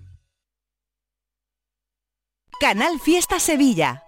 Canal 2.60 3.00
Fiesta 3.00 3.40
Sevilla. 3.40 4.04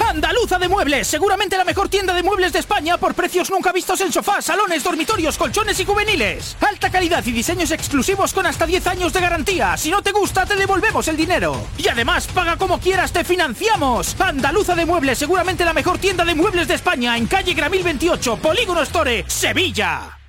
Andaluza 0.00 0.58
de 0.58 0.68
Muebles, 0.68 1.06
seguramente 1.06 1.56
la 1.56 1.64
mejor 1.64 1.88
tienda 1.88 2.14
de 2.14 2.22
muebles 2.22 2.52
de 2.52 2.58
España 2.58 2.98
por 2.98 3.14
precios 3.14 3.50
nunca 3.50 3.72
vistos 3.72 4.00
en 4.00 4.12
sofás, 4.12 4.44
salones, 4.44 4.82
dormitorios, 4.82 5.38
colchones 5.38 5.78
y 5.80 5.84
juveniles. 5.84 6.56
Alta 6.60 6.90
calidad 6.90 7.24
y 7.24 7.32
diseños 7.32 7.70
exclusivos 7.70 8.32
con 8.32 8.46
hasta 8.46 8.66
10 8.66 8.86
años 8.86 9.12
de 9.12 9.20
garantía. 9.20 9.76
Si 9.76 9.90
no 9.90 10.02
te 10.02 10.12
gusta, 10.12 10.46
te 10.46 10.56
devolvemos 10.56 11.06
el 11.08 11.16
dinero. 11.16 11.56
Y 11.78 11.88
además, 11.88 12.26
paga 12.28 12.56
como 12.56 12.80
quieras, 12.80 13.12
te 13.12 13.24
financiamos. 13.24 14.18
Andaluza 14.20 14.74
de 14.74 14.86
Muebles, 14.86 15.18
seguramente 15.18 15.64
la 15.64 15.72
mejor 15.72 15.98
tienda 15.98 16.24
de 16.24 16.34
muebles 16.34 16.68
de 16.68 16.74
España 16.74 17.16
en 17.16 17.26
calle 17.26 17.54
Gramil 17.54 17.82
28, 17.82 18.36
Polígono 18.38 18.82
Store, 18.82 19.24
Sevilla. 19.28 20.23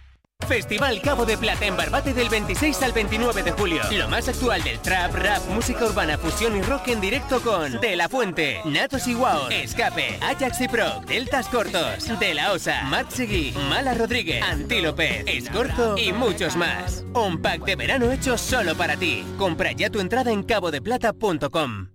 Festival 0.46 1.02
Cabo 1.02 1.26
de 1.26 1.38
Plata 1.38 1.66
en 1.66 1.76
Barbate 1.76 2.14
del 2.14 2.30
26 2.30 2.82
al 2.84 2.94
29 2.94 3.44
de 3.44 3.52
julio. 3.52 3.82
Lo 3.92 4.08
más 4.08 4.28
actual 4.28 4.64
del 4.64 4.80
trap, 4.80 5.14
rap, 5.16 5.46
música 5.50 5.86
urbana, 5.86 6.18
fusión 6.18 6.56
y 6.56 6.62
rock 6.62 6.90
en 6.90 7.02
directo 7.02 7.42
con 7.42 7.80
De 7.82 7.96
La 7.96 8.08
Fuente, 8.08 8.62
Natos 8.66 9.08
y 9.08 9.16
Wow, 9.16 9.50
Escape, 9.50 10.18
Ajax 10.22 10.62
y 10.62 10.68
Pro, 10.68 11.02
Deltas 11.08 11.48
Cortos, 11.50 12.20
De 12.20 12.34
La 12.34 12.52
Osa, 12.52 12.84
Matt 12.84 13.12
Seguí, 13.12 13.54
Mala 13.70 13.94
Rodríguez, 13.96 14.44
Antílope, 14.44 15.24
Escorzo 15.26 15.98
y 15.98 16.14
muchos 16.14 16.56
más. 16.56 17.04
Un 17.14 17.42
pack 17.42 17.66
de 17.66 17.76
verano 17.76 18.12
hecho 18.12 18.38
solo 18.38 18.76
para 18.76 18.96
ti. 18.98 19.26
Compra 19.38 19.72
ya 19.72 19.90
tu 19.90 20.00
entrada 20.00 20.32
en 20.32 20.44
cabodeplata.com. 20.44 21.90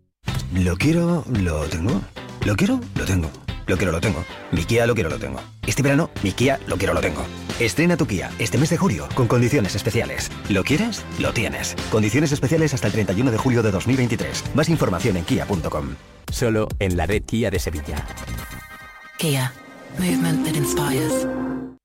Lo 0.55 0.77
quiero, 0.77 1.25
lo 1.29 1.65
tengo. 1.67 2.03
Lo 2.45 2.57
quiero, 2.57 2.81
lo 2.97 3.05
tengo. 3.05 3.31
Lo 3.71 3.77
quiero, 3.77 3.93
lo 3.93 4.01
tengo. 4.01 4.25
Mi 4.51 4.65
Kia 4.65 4.85
lo 4.85 4.97
quiero, 4.97 5.09
lo 5.09 5.19
tengo. 5.21 5.39
Este 5.65 5.81
verano, 5.81 6.11
mi 6.25 6.33
Kia 6.33 6.59
lo 6.67 6.77
quiero, 6.77 6.93
lo 6.93 7.01
tengo. 7.01 7.25
Estrena 7.61 7.97
tu 7.97 8.05
Kia 8.05 8.29
este 8.41 8.59
mes 8.59 8.69
de 8.71 8.77
julio 8.77 9.09
con 9.15 9.29
condiciones 9.29 9.77
especiales. 9.77 10.29
¿Lo 10.49 10.65
quieres? 10.65 11.05
Lo 11.21 11.33
tienes. 11.33 11.77
Condiciones 11.89 12.33
especiales 12.33 12.75
hasta 12.75 12.89
el 12.89 12.95
31 12.95 13.31
de 13.31 13.39
julio 13.39 13.63
de 13.63 13.71
2023. 13.71 14.57
Más 14.57 14.69
información 14.69 15.19
en 15.19 15.25
kia.com. 15.25 15.95
Solo 16.33 16.67
en 16.81 16.97
la 16.97 17.07
red 17.07 17.23
Kia 17.23 17.49
de 17.49 17.61
Sevilla. 17.61 18.05
Kia. 19.19 19.53
Movement 19.99 20.45
that 20.45 20.57
inspires. 20.57 21.27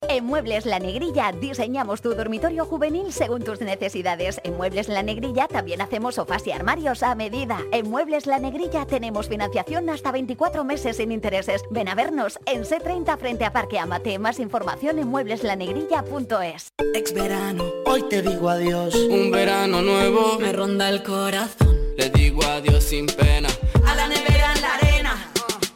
En 0.07 0.25
Muebles 0.25 0.65
La 0.65 0.79
Negrilla 0.79 1.31
diseñamos 1.31 2.01
tu 2.01 2.13
dormitorio 2.13 2.65
juvenil 2.65 3.11
según 3.11 3.43
tus 3.43 3.59
necesidades. 3.61 4.39
En 4.43 4.55
Muebles 4.55 4.87
La 4.87 5.03
Negrilla 5.03 5.47
también 5.47 5.81
hacemos 5.81 6.15
sofás 6.15 6.45
y 6.47 6.51
armarios 6.51 7.01
a 7.03 7.15
medida. 7.15 7.59
En 7.71 7.89
Muebles 7.89 8.27
La 8.27 8.39
Negrilla 8.39 8.85
tenemos 8.85 9.27
financiación 9.27 9.89
hasta 9.89 10.11
24 10.11 10.63
meses 10.63 10.97
sin 10.97 11.11
intereses. 11.11 11.63
Ven 11.71 11.87
a 11.87 11.95
vernos 11.95 12.39
en 12.45 12.63
C30 12.63 13.17
frente 13.17 13.45
a 13.45 13.51
Parque 13.51 13.79
Amate. 13.79 14.19
Más 14.19 14.39
información 14.39 14.99
en 14.99 15.07
muebleslanegrilla.es. 15.07 16.69
Ex 16.93 17.13
verano, 17.13 17.65
hoy 17.85 18.03
te 18.03 18.21
digo 18.21 18.49
adiós. 18.49 18.95
Un 18.95 19.31
verano 19.31 19.81
nuevo 19.81 20.37
me 20.39 20.53
ronda 20.53 20.89
el 20.89 21.03
corazón. 21.03 21.75
Le 21.97 22.09
digo 22.09 22.43
adiós 22.43 22.83
sin 22.83 23.07
pena. 23.07 23.49
A 23.85 23.95
la 23.95 24.07
nevera 24.07 24.53
en 24.53 24.61
la 24.61 24.75
arena, 24.75 25.31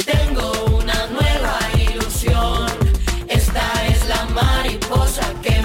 tengo 0.06 0.52
una 0.68 0.79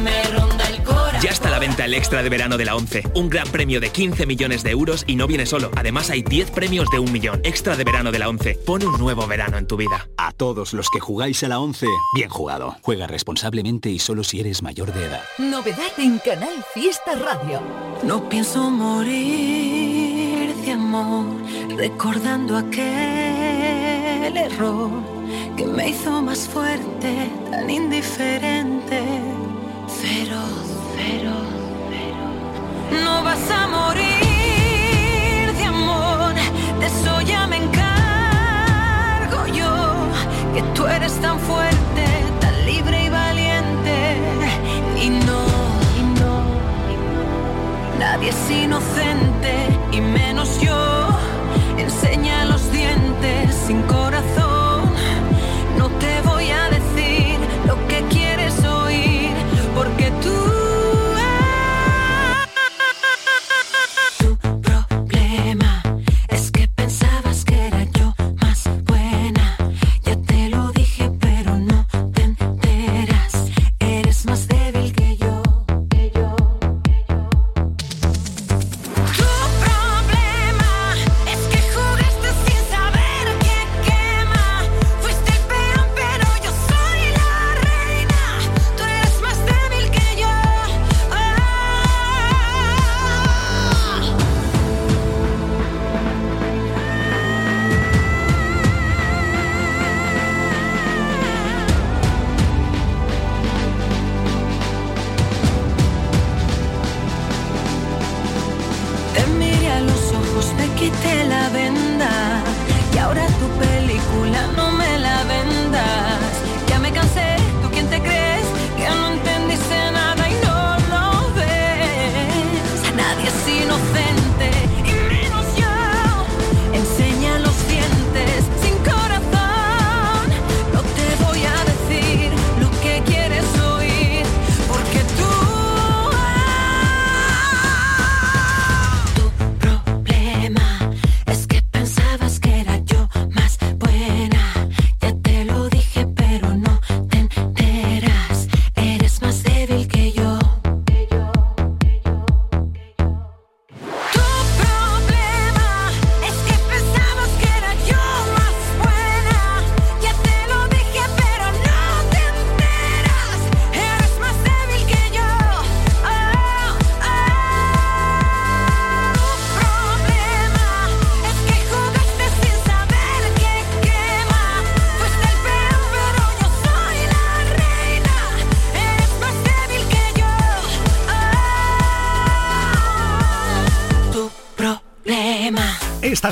me 0.05 0.23
ronda 0.25 0.69
el 0.69 0.83
corazón. 0.83 1.21
Ya 1.23 1.31
está 1.31 1.49
a 1.49 1.53
la 1.53 1.59
venta 1.59 1.87
el 1.87 1.95
extra 1.95 2.23
de 2.23 2.29
verano 2.29 2.59
de 2.59 2.67
la 2.67 2.77
11. 2.77 3.03
Un 3.15 3.31
gran 3.31 3.49
premio 3.49 3.81
de 3.81 3.91
15 3.91 4.27
millones 4.27 4.63
de 4.63 4.71
euros 4.71 5.05
y 5.07 5.17
no 5.17 5.27
viene 5.27 5.47
solo. 5.47 5.71
Además 5.75 6.11
hay 6.11 6.23
10 6.23 6.51
premios 6.51 6.91
de 6.91 6.99
un 6.99 7.11
millón. 7.11 7.41
Extra 7.45 7.77
de 7.77 7.85
verano 7.85 8.13
de 8.13 8.19
la 8.19 8.29
11. 8.29 8.59
Pone 8.67 8.87
un 8.87 8.99
nuevo 8.99 9.27
verano 9.27 9.57
en 9.57 9.67
tu 9.67 9.77
vida. 9.79 10.07
A 10.19 10.33
todos 10.33 10.75
los 10.75 10.91
que 10.91 11.01
jugáis 11.01 11.43
a 11.43 11.49
la 11.49 11.59
11, 11.59 11.87
bien 12.15 12.29
jugado. 12.29 12.77
Juega 12.83 13.07
responsablemente 13.07 13.89
y 13.89 13.99
solo 13.99 14.23
si 14.23 14.41
eres 14.41 14.63
mayor 14.63 14.93
de 14.93 15.07
edad. 15.07 15.23
Novedad 15.39 15.99
en 15.99 16.19
Canal 16.19 16.63
Fiesta 16.75 17.15
Radio. 17.15 17.63
No 18.03 18.29
pienso 18.29 18.71
morir 18.71 20.55
de 20.55 20.73
amor, 20.73 21.25
recordando 21.77 22.59
aquel 22.59 22.85
error 24.37 24.91
que 25.57 25.65
me 25.67 25.89
hizo 25.89 26.21
más 26.21 26.49
fuerte, 26.49 27.31
tan 27.51 27.71
indiferente. 27.71 29.34
Es 48.29 48.51
inocente 48.51 49.55
y 49.93 50.01
menos 50.01 50.61
yo. 50.61 51.09
Enseña 51.79 52.45
los 52.47 52.71
dientes 52.73 53.55
sin 53.67 53.83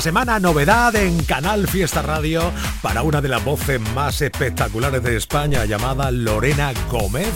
semana 0.03 0.37
novedad 0.37 0.93
en 0.97 1.23
Canal 1.23 1.65
Fiesta 1.65 2.01
Radio 2.01 2.51
para 2.81 3.03
una 3.03 3.21
de 3.21 3.29
las 3.29 3.41
voces 3.41 3.79
más 3.95 4.21
espectaculares 4.21 5.01
de 5.01 5.15
España 5.15 5.63
llamada 5.63 6.11
Lorena 6.11 6.73
Gómez. 6.91 7.31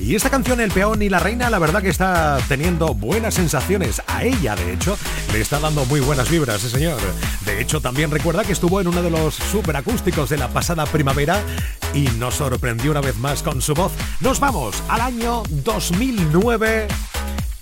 Y 0.00 0.14
esta 0.14 0.28
canción 0.28 0.60
El 0.60 0.70
Peón 0.70 1.00
y 1.00 1.08
la 1.08 1.18
Reina 1.18 1.48
la 1.48 1.58
verdad 1.58 1.80
que 1.80 1.88
está 1.88 2.36
teniendo 2.46 2.92
buenas 2.92 3.32
sensaciones. 3.32 4.02
A 4.06 4.22
ella 4.22 4.54
de 4.54 4.74
hecho 4.74 4.98
le 5.32 5.40
está 5.40 5.58
dando 5.60 5.86
muy 5.86 6.00
buenas 6.00 6.30
vibras, 6.30 6.62
ese 6.62 6.76
señor. 6.76 7.00
De 7.46 7.58
hecho 7.62 7.80
también 7.80 8.10
recuerda 8.10 8.44
que 8.44 8.52
estuvo 8.52 8.82
en 8.82 8.88
uno 8.88 9.00
de 9.00 9.10
los 9.10 9.34
superacústicos 9.36 10.28
de 10.28 10.36
la 10.36 10.48
pasada 10.48 10.84
primavera 10.84 11.40
y 11.94 12.02
nos 12.18 12.34
sorprendió 12.34 12.90
una 12.90 13.00
vez 13.00 13.16
más 13.16 13.42
con 13.42 13.62
su 13.62 13.72
voz. 13.72 13.92
Nos 14.20 14.40
vamos 14.40 14.82
al 14.88 15.00
año 15.00 15.42
2009 15.48 16.86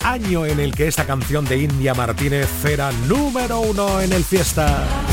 año 0.05 0.47
en 0.47 0.61
el 0.61 0.75
que 0.75 0.89
esta 0.89 1.07
canción 1.07 1.45
de 1.45 1.59
India 1.59 1.95
Martínez 1.95 2.49
era 2.65 2.93
número 3.09 3.61
uno 3.61 4.01
en 4.01 4.13
el 4.13 4.25
fiesta. 4.25 5.12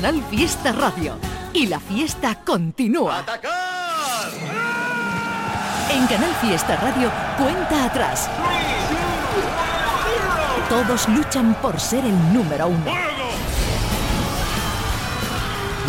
Canal 0.00 0.24
Fiesta 0.30 0.72
Radio. 0.72 1.18
Y 1.52 1.66
la 1.66 1.78
fiesta 1.78 2.34
continúa. 2.42 3.18
¡Atacar! 3.18 4.30
En 5.92 6.06
Canal 6.06 6.34
Fiesta 6.40 6.76
Radio, 6.76 7.12
cuenta 7.36 7.84
atrás. 7.84 8.30
Todos 10.70 11.06
luchan 11.06 11.54
por 11.60 11.78
ser 11.78 12.02
el 12.06 12.32
número 12.32 12.68
uno. 12.68 12.90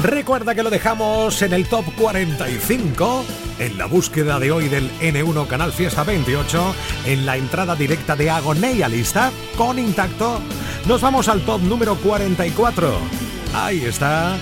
Recuerda 0.04 0.56
que 0.56 0.64
lo 0.64 0.70
dejamos 0.70 1.42
en 1.42 1.54
el 1.54 1.70
top 1.70 1.86
45 1.96 3.24
en 3.60 3.78
la 3.78 3.86
búsqueda 3.86 4.40
de 4.40 4.52
hoy 4.52 4.68
del 4.68 4.92
N1 5.00 5.48
Canal 5.48 5.72
Fiesta 5.72 6.04
28 6.04 6.76
en 7.06 7.26
la 7.26 7.38
entrada 7.38 7.78
directa 7.78 8.18
de 8.18 8.30
Agoneia 8.30 8.90
Lista 8.90 9.32
con 9.56 9.80
Intacto. 9.80 10.42
Nos 10.86 11.00
vamos 11.00 11.30
al 11.30 11.40
top 11.46 11.62
número 11.62 11.96
44 11.96 13.21
Ahí 13.54 13.84
está 13.86 14.38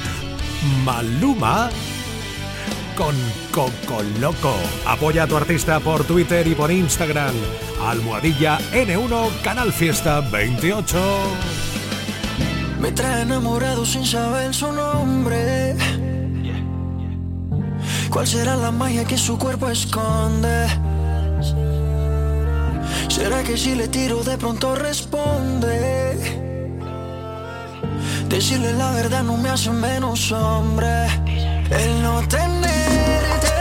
Maluma 0.83 1.69
con 2.95 3.15
Coco 3.51 4.03
Loco. 4.19 4.53
Apoya 4.85 5.23
a 5.23 5.27
tu 5.27 5.35
artista 5.35 5.79
por 5.79 6.03
Twitter 6.03 6.45
y 6.47 6.53
por 6.53 6.69
Instagram. 6.69 7.33
Almohadilla 7.81 8.59
N1 8.71 9.41
Canal 9.41 9.73
Fiesta 9.73 10.21
28. 10.21 10.97
Me 12.79 12.91
trae 12.91 13.23
enamorado 13.23 13.85
sin 13.85 14.05
saber 14.05 14.53
su 14.53 14.71
nombre. 14.71 15.75
¿Cuál 18.09 18.27
será 18.27 18.57
la 18.57 18.71
magia 18.71 19.05
que 19.05 19.17
su 19.17 19.37
cuerpo 19.37 19.69
esconde? 19.69 20.67
¿Será 23.07 23.43
que 23.43 23.57
si 23.57 23.75
le 23.75 23.87
tiro 23.87 24.23
de 24.23 24.37
pronto 24.37 24.75
responde? 24.75 25.08
Decirle 28.39 28.71
la 28.71 28.91
verdad 28.91 29.21
no 29.23 29.35
me 29.35 29.49
hace 29.49 29.69
menos 29.69 30.31
hombre. 30.31 31.07
El 31.71 32.01
no 32.01 32.25
tenerte 32.29 33.51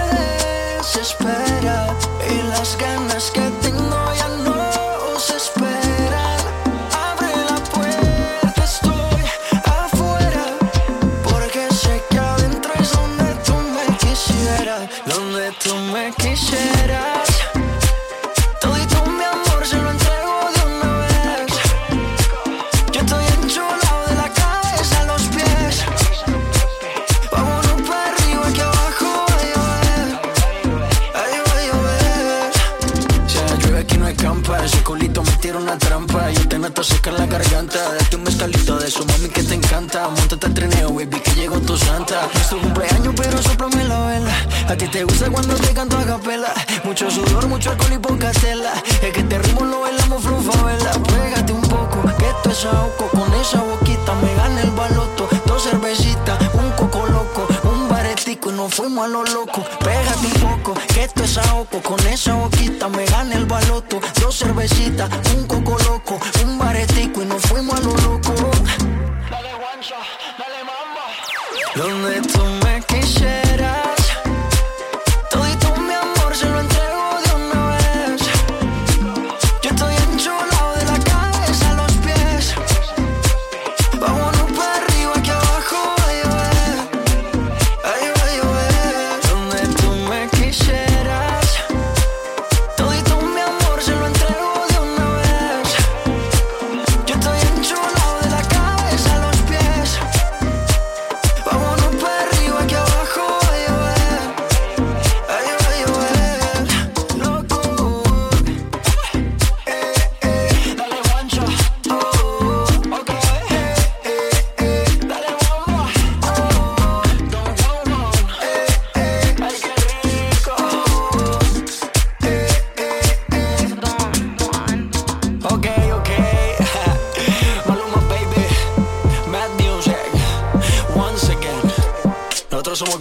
desespera 0.79 1.89
y 2.31 2.49
las 2.49 2.79
ganas 2.79 3.29
que 3.33 3.58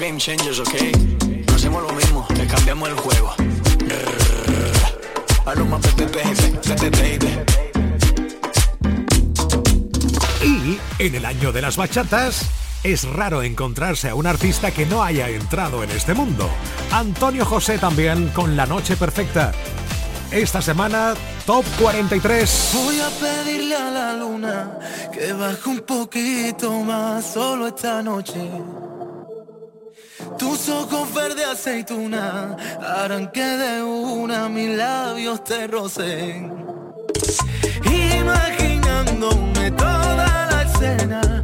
game 0.07 0.19
changers, 0.19 0.59
¿ok? 0.59 0.73
No 1.47 1.55
hacemos 1.55 1.83
lo 1.83 1.91
mismo, 1.91 2.25
le 2.37 2.47
cambiamos 2.47 2.87
el 2.87 2.95
juego. 2.95 3.33
Y 10.41 10.79
en 10.99 11.15
el 11.15 11.25
año 11.25 11.51
de 11.51 11.61
las 11.61 11.75
bachatas, 11.75 12.45
es 12.83 13.03
raro 13.03 13.43
encontrarse 13.43 14.07
a 14.07 14.15
un 14.15 14.27
artista 14.27 14.71
que 14.71 14.85
no 14.85 15.03
haya 15.03 15.27
entrado 15.27 15.83
en 15.83 15.91
este 15.91 16.13
mundo. 16.13 16.49
Antonio 16.91 17.45
José 17.45 17.77
también 17.77 18.29
con 18.29 18.55
La 18.55 18.65
Noche 18.65 18.95
Perfecta. 18.95 19.51
Esta 20.31 20.61
semana, 20.61 21.15
Top 21.45 21.65
43. 21.81 22.71
Voy 22.75 22.99
a 23.01 23.09
pedirle 23.09 23.75
a 23.75 23.91
la 23.91 24.13
luna 24.13 24.79
que 25.11 25.33
baje 25.33 25.69
un 25.69 25.81
poquito 25.81 26.71
más 26.83 27.25
solo 27.33 27.67
esta 27.67 28.01
noche 28.01 28.39
tus 30.57 30.69
ojos 30.69 31.13
verde 31.13 31.45
aceituna 31.45 32.55
harán 32.81 33.27
que 33.31 33.43
de 33.43 33.83
una 33.83 34.49
mis 34.49 34.75
labios 34.75 35.43
te 35.43 35.67
rocen. 35.67 36.51
Imaginándome 37.85 39.71
toda 39.71 40.47
la 40.51 40.63
escena 40.63 41.36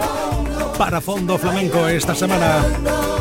para 0.78 1.00
Fondo 1.00 1.38
Flamenco 1.38 1.86
esta 1.86 2.14
semana. 2.14 3.17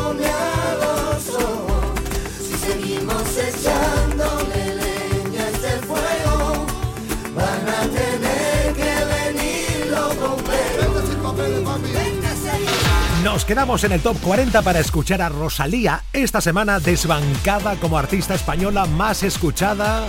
Nos 13.38 13.44
quedamos 13.44 13.84
en 13.84 13.92
el 13.92 14.00
top 14.00 14.20
40 14.20 14.62
para 14.62 14.80
escuchar 14.80 15.22
a 15.22 15.28
Rosalía, 15.28 16.02
esta 16.12 16.40
semana 16.40 16.80
desbancada 16.80 17.76
como 17.76 17.96
artista 17.96 18.34
española 18.34 18.84
más 18.86 19.22
escuchada. 19.22 20.04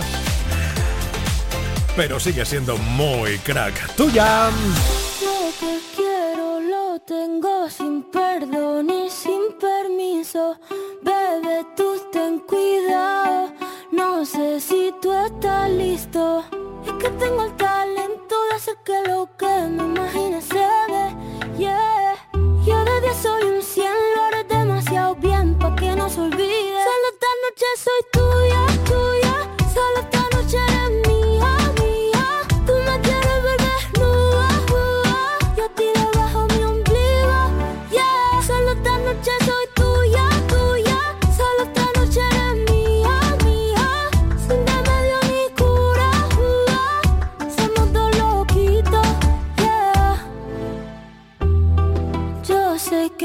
Pero 1.94 2.18
sigue 2.18 2.44
siendo 2.44 2.76
muy 2.76 3.38
crack. 3.38 3.94
Tuya. 3.94 4.50
Lo 4.50 5.48
que 5.60 5.78
quiero 5.94 6.58
lo 6.58 6.98
tengo 7.02 7.70
sin 7.70 8.02
perdón 8.10 8.90
y 8.90 9.08
sin 9.08 9.56
permiso. 9.60 10.58
Bebé, 11.00 11.64
tú 11.76 12.02
ten 12.10 12.40
cuidado. 12.40 13.52
No 13.92 14.26
sé 14.26 14.58
si 14.58 14.92
tú 15.00 15.12
estás 15.12 15.70
listo. 15.70 16.42
Es 16.84 16.92
que 16.94 17.10
tengo 17.10 17.44
el 17.44 17.54
talento 17.54 18.34
de 18.50 18.56
hacer 18.56 18.74
que 18.84 19.08
lo 19.08 19.28
que 19.36 19.46
me 19.46 19.84
imagine 19.84 20.42
se 20.42 20.58
dé. 20.58 21.56
Yeah. 21.56 21.99
Yo 23.00 23.06
de 23.06 23.12
10 23.12 23.22
soy 23.22 23.42
un 23.44 23.62
100, 23.62 23.84
lo 24.14 24.22
haré 24.24 24.44
demasiado 24.44 25.14
bien 25.14 25.58
pa' 25.58 25.74
que 25.74 25.96
no 25.96 26.10
se 26.10 26.20
olvide. 26.20 26.82
Solo 26.84 27.06
esta 27.12 27.26
noche 27.44 27.66
soy 27.84 28.02
tuya, 28.12 28.66
tuya. 28.84 29.36
Solo 29.72 30.00
esta 30.00 30.19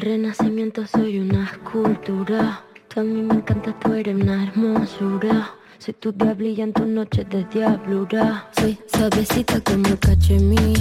renacimiento 0.00 0.86
soy 0.86 1.18
una 1.18 1.44
escultura. 1.44 2.64
Mí 2.96 3.22
me 3.22 3.34
encanta, 3.34 3.78
tú 3.78 3.92
eres 3.92 4.14
una 4.14 4.44
hermosura. 4.44 5.50
Soy 5.78 5.94
tu 5.94 6.12
diablilla 6.12 6.64
en 6.64 6.72
tus 6.72 6.86
noches 6.86 7.28
de 7.28 7.44
diablura. 7.44 8.48
Soy 8.58 8.78
suavecita 8.92 9.60
como 9.60 9.96
cachemir. 10.00 10.78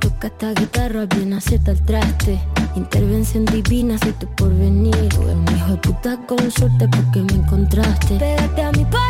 Toca 0.00 0.28
esta 0.28 0.52
guitarra 0.52 1.06
bien 1.06 1.32
acierta 1.32 1.72
el 1.72 1.84
traste. 1.84 2.40
Intervención 2.76 3.44
divina, 3.44 3.98
soy 3.98 4.12
tu 4.12 4.26
porvenir. 4.36 4.94
Eres 4.96 5.18
un 5.18 5.44
hijo 5.54 5.72
de 5.72 5.76
puta 5.78 6.16
con 6.26 6.50
suerte 6.50 6.88
porque 6.88 7.22
me 7.22 7.42
encontraste. 7.42 8.16
Pégate 8.16 8.62
a 8.62 8.72
mí 8.72 8.86
para 8.90 9.03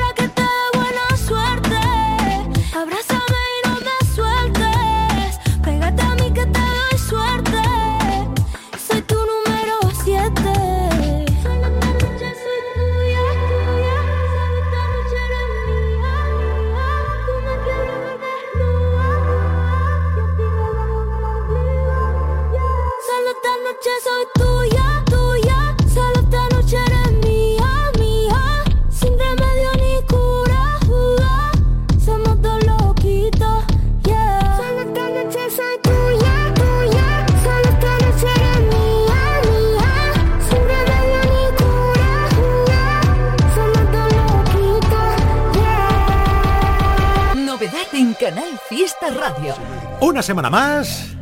Canal 48.24 48.58
Fiesta 48.70 49.10
Radio. 49.10 49.54
Una 50.00 50.22
semana 50.22 50.48
más, 50.48 51.14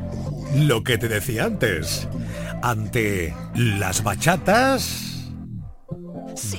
lo 0.54 0.84
que 0.84 0.98
te 0.98 1.08
decía 1.08 1.46
antes. 1.46 2.06
Ante 2.62 3.34
las 3.56 4.04
bachatas, 4.04 5.32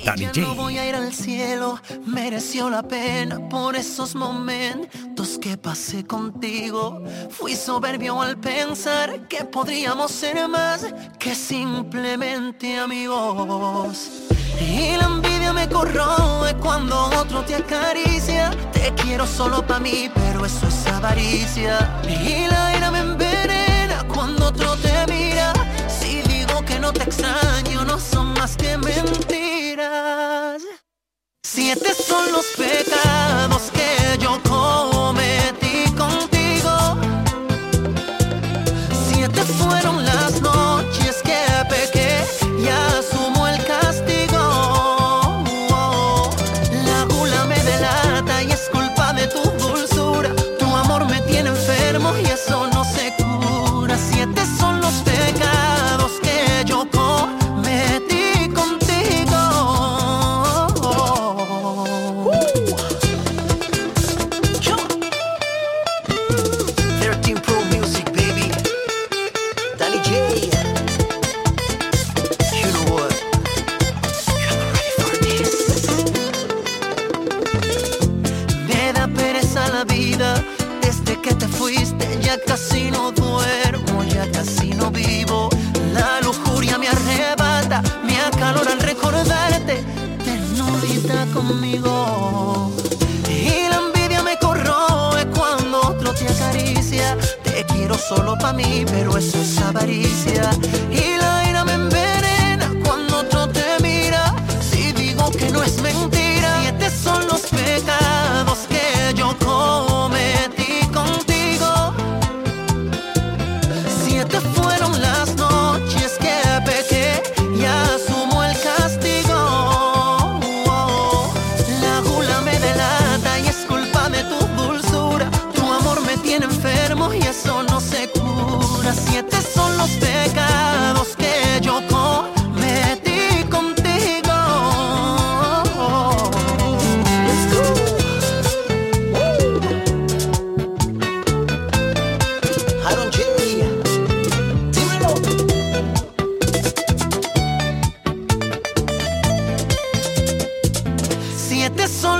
Danny 0.03 0.23
Ya 0.33 0.41
no 0.41 0.47
J. 0.49 0.61
voy 0.61 0.77
a 0.79 0.89
ir 0.89 0.95
al 0.95 1.13
cielo, 1.13 1.79
mereció 2.05 2.69
la 2.69 2.83
pena 2.83 3.47
por 3.47 3.77
esos 3.77 4.15
momentos 4.15 5.39
que 5.39 5.57
pasé 5.57 6.03
contigo. 6.03 7.01
Fui 7.29 7.55
soberbio 7.55 8.21
al 8.21 8.37
pensar 8.37 9.29
que 9.29 9.45
podríamos 9.45 10.11
ser 10.11 10.45
más 10.49 10.85
que 11.19 11.35
simplemente 11.35 12.79
amigos. 12.79 14.09
Y 14.59 14.95
la 14.97 15.05
envidia 15.05 15.53
me 15.53 15.67
corroe 15.67 16.53
cuando 16.59 17.09
otro 17.19 17.43
te 17.43 17.55
acaricia. 17.55 18.51
Te 18.71 18.93
quiero 18.95 19.25
solo 19.25 19.65
para 19.65 19.79
mí, 19.79 20.09
pero 20.13 20.45
eso 20.45 20.67
es 20.67 20.87
avaricia. 20.87 22.01
Y 22.07 22.47
la 22.47 22.75
ira 22.77 22.91
me 22.91 22.99
envenena 22.99 24.03
cuando 24.13 24.47
otro 24.47 24.75
te 24.77 25.05
mira. 25.11 25.53
Si 25.87 26.21
digo 26.23 26.63
que 26.65 26.79
no 26.79 26.91
te 26.93 27.03
extraño, 27.03 27.85
no 27.85 27.99
son 27.99 28.33
más 28.33 28.55
que 28.57 28.77
mentiras. 28.77 30.61
Siete 31.43 31.93
son 31.93 32.31
los 32.31 32.45
pecados 32.57 33.71
que 33.71 34.02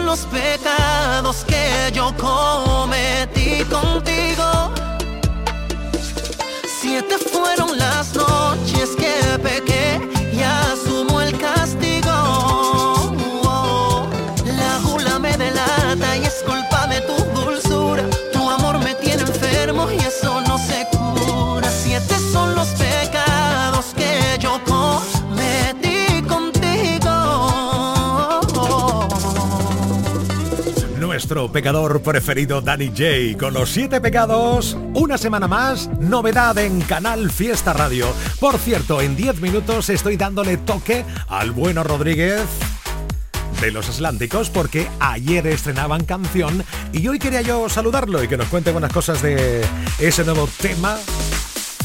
los 0.06 0.20
pecados 0.26 1.46
que 1.46 1.92
yo 1.94 2.14
cometí 2.18 3.64
contigo. 3.66 4.72
Siete 6.82 7.18
fueron 7.18 7.78
las 7.78 8.14
noches 8.14 8.90
que 8.98 9.40
pequé 9.40 9.73
Pecador 31.34 32.04
preferido 32.04 32.62
Danny 32.62 32.90
J 32.90 33.40
con 33.40 33.56
los 33.56 33.72
siete 33.72 34.00
pecados. 34.00 34.78
Una 34.94 35.18
semana 35.18 35.48
más, 35.48 35.90
novedad 36.00 36.56
en 36.60 36.80
Canal 36.82 37.32
Fiesta 37.32 37.74
Radio. 37.74 38.06
Por 38.40 38.60
cierto, 38.60 39.02
en 39.02 39.16
10 39.16 39.42
minutos 39.42 39.90
estoy 39.90 40.16
dándole 40.16 40.58
toque 40.58 41.04
al 41.28 41.50
bueno 41.50 41.84
Rodríguez 41.84 42.44
de 43.60 43.72
los 43.72 43.90
Atlánticos 43.90 44.52
porque 44.52 44.88
ayer 45.00 45.48
estrenaban 45.48 46.06
canción 46.06 46.64
y 46.92 47.08
hoy 47.08 47.18
quería 47.18 47.42
yo 47.42 47.68
saludarlo 47.68 48.24
y 48.24 48.28
que 48.28 48.38
nos 48.38 48.48
cuente 48.50 48.72
buenas 48.72 48.94
cosas 48.94 49.24
de 49.24 49.66
ese 49.98 50.24
nuevo 50.24 50.48
tema 50.62 51.00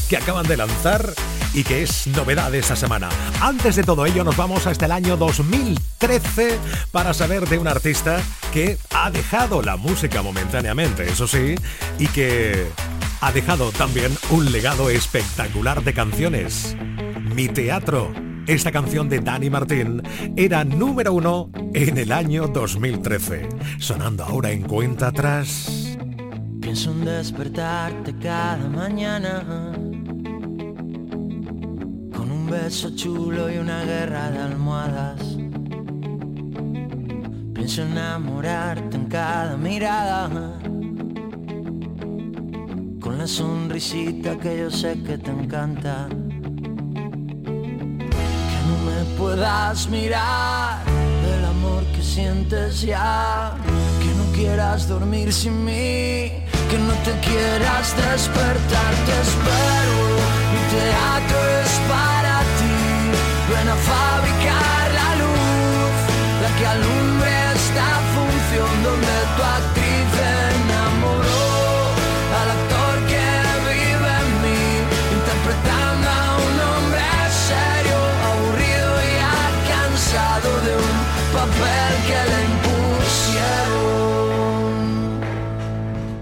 que 0.09 0.17
acaban 0.17 0.45
de 0.47 0.57
lanzar 0.57 1.11
y 1.53 1.63
que 1.63 1.83
es 1.83 2.07
novedad 2.07 2.53
esta 2.53 2.75
semana. 2.75 3.09
Antes 3.41 3.75
de 3.75 3.83
todo 3.83 4.05
ello 4.05 4.23
nos 4.23 4.37
vamos 4.37 4.67
hasta 4.67 4.85
el 4.85 4.91
año 4.91 5.17
2013 5.17 6.57
para 6.91 7.13
saber 7.13 7.47
de 7.47 7.57
un 7.57 7.67
artista 7.67 8.21
que 8.53 8.77
ha 8.93 9.11
dejado 9.11 9.61
la 9.61 9.77
música 9.77 10.21
momentáneamente, 10.21 11.09
eso 11.09 11.27
sí, 11.27 11.55
y 11.97 12.07
que 12.07 12.67
ha 13.21 13.31
dejado 13.31 13.71
también 13.71 14.15
un 14.29 14.51
legado 14.51 14.89
espectacular 14.89 15.83
de 15.83 15.93
canciones. 15.93 16.75
Mi 17.35 17.47
teatro. 17.47 18.11
Esta 18.47 18.71
canción 18.71 19.09
de 19.09 19.19
Dani 19.19 19.51
Martín 19.51 20.01
era 20.35 20.63
número 20.63 21.13
uno 21.13 21.51
en 21.75 21.99
el 21.99 22.11
año 22.11 22.47
2013, 22.47 23.47
sonando 23.77 24.23
ahora 24.23 24.49
en 24.49 24.63
cuenta 24.63 25.09
atrás. 25.09 25.95
Un 32.49 32.55
beso 32.63 32.89
chulo 32.95 33.51
y 33.51 33.57
una 33.57 33.83
guerra 33.83 34.31
de 34.31 34.39
almohadas. 34.39 35.21
Pienso 37.53 37.83
enamorarte 37.83 38.95
en 38.97 39.05
cada 39.05 39.55
mirada 39.55 40.29
con 42.99 43.17
la 43.17 43.27
sonrisita 43.27 44.37
que 44.37 44.59
yo 44.59 44.71
sé 44.71 45.01
que 45.03 45.17
te 45.17 45.31
encanta. 45.31 46.07
Que 48.51 48.59
no 48.67 48.75
me 48.87 49.17
puedas 49.17 49.87
mirar 49.89 50.83
del 51.23 51.45
amor 51.45 51.83
que 51.95 52.01
sientes 52.01 52.81
ya. 52.81 53.53
Que 54.01 54.07
no 54.07 54.31
quieras 54.33 54.87
dormir 54.87 55.31
sin 55.31 55.65
mí. 55.65 56.31
Que 56.69 56.77
no 56.87 56.93
te 57.05 57.11
quieras 57.27 57.95
despertar, 57.95 58.93
te 59.05 59.21
espero. 59.21 60.38
La 66.69 66.75
que 66.75 66.81
alumbre 66.81 67.31
esta 67.55 67.89
función 68.13 68.73
donde 68.83 69.15
tu 69.35 69.41
actriz 69.43 70.09
enamoró 70.55 71.45
al 72.39 72.47
actor 72.57 72.95
que 73.11 73.27
vive 73.69 74.11
en 74.21 74.29
mí, 74.43 74.63
interpretando 75.17 76.05
a 76.09 76.11
un 76.47 76.55
hombre 76.67 77.05
serio, 77.47 77.97
aburrido 78.29 78.91
y 79.01 79.13
cansado 79.71 80.49
de 80.65 80.73
un 80.75 80.97
papel 81.33 81.91
que 82.07 82.19
le 82.31 82.39
impusieron. 82.51 83.89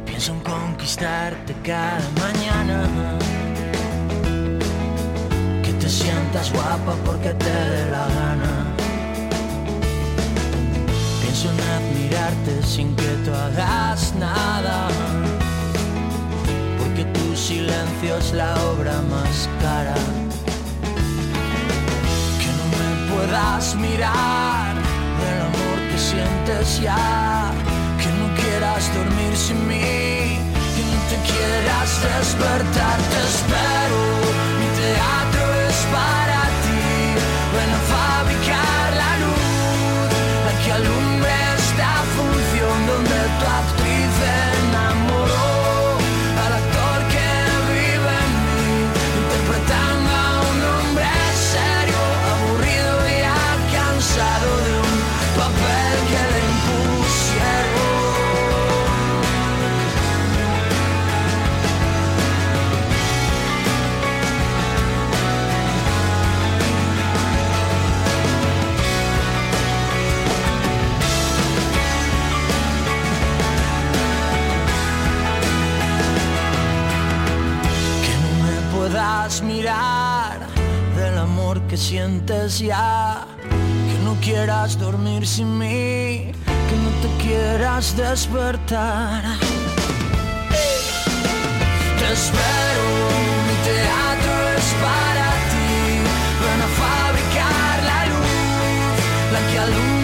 Pienso 0.05 0.29
en 0.33 0.39
conquistarte 0.41 1.51
cada 1.63 2.09
mañana. 2.23 2.77
Que 5.63 5.71
te 5.73 5.89
sientas 5.89 6.47
guapa 6.51 6.93
porque 7.05 7.31
te 7.33 7.51
dé 7.51 7.91
la 7.91 8.05
gana. 8.07 8.36
Sin 12.63 12.95
que 12.95 13.07
tú 13.23 13.31
hagas 13.33 14.13
nada. 14.15 14.87
Porque 16.77 17.05
tu 17.05 17.35
silencio 17.35 18.17
es 18.17 18.33
la 18.33 18.53
obra 18.71 19.01
más 19.13 19.49
cara. 19.61 19.95
Que 22.41 22.49
no 22.59 22.65
me 22.79 22.91
puedas 23.11 23.75
mirar 23.75 24.75
del 25.19 25.39
amor 25.49 25.77
que 25.89 25.97
sientes 25.97 26.81
ya. 26.81 27.51
Que 28.01 28.09
no 28.19 28.27
quieras 28.35 28.83
dormir 28.93 29.33
sin 29.35 29.59
mí. 29.67 30.39
Que 30.75 30.83
no 30.91 30.99
te 31.11 31.17
quieras 31.31 31.89
despertar, 32.09 32.97
te 33.11 33.19
espero. 33.31 33.99
Mi 34.59 34.67
teatro 34.81 35.45
es 35.67 35.77
para 35.95 36.41
ti. 36.63 36.83
Ven 37.55 37.71
a 37.73 38.16
sientes 81.77 82.59
ya, 82.59 83.25
que 83.49 84.03
no 84.03 84.15
quieras 84.19 84.79
dormir 84.79 85.27
sin 85.27 85.57
mí, 85.57 86.31
que 86.69 86.75
no 86.83 86.89
te 87.01 87.23
quieras 87.23 87.95
despertar. 87.95 89.23
Te 91.99 92.13
espero, 92.13 92.87
mi 93.47 93.55
teatro 93.63 94.33
para 94.81 95.27
ti. 95.51 95.69
Ven 96.43 96.61
a 96.61 96.69
fabricar 96.81 97.75
la 97.91 97.99
luz, 98.07 98.97
la 99.33 99.39
que 99.51 99.59
alumbre 99.59 99.96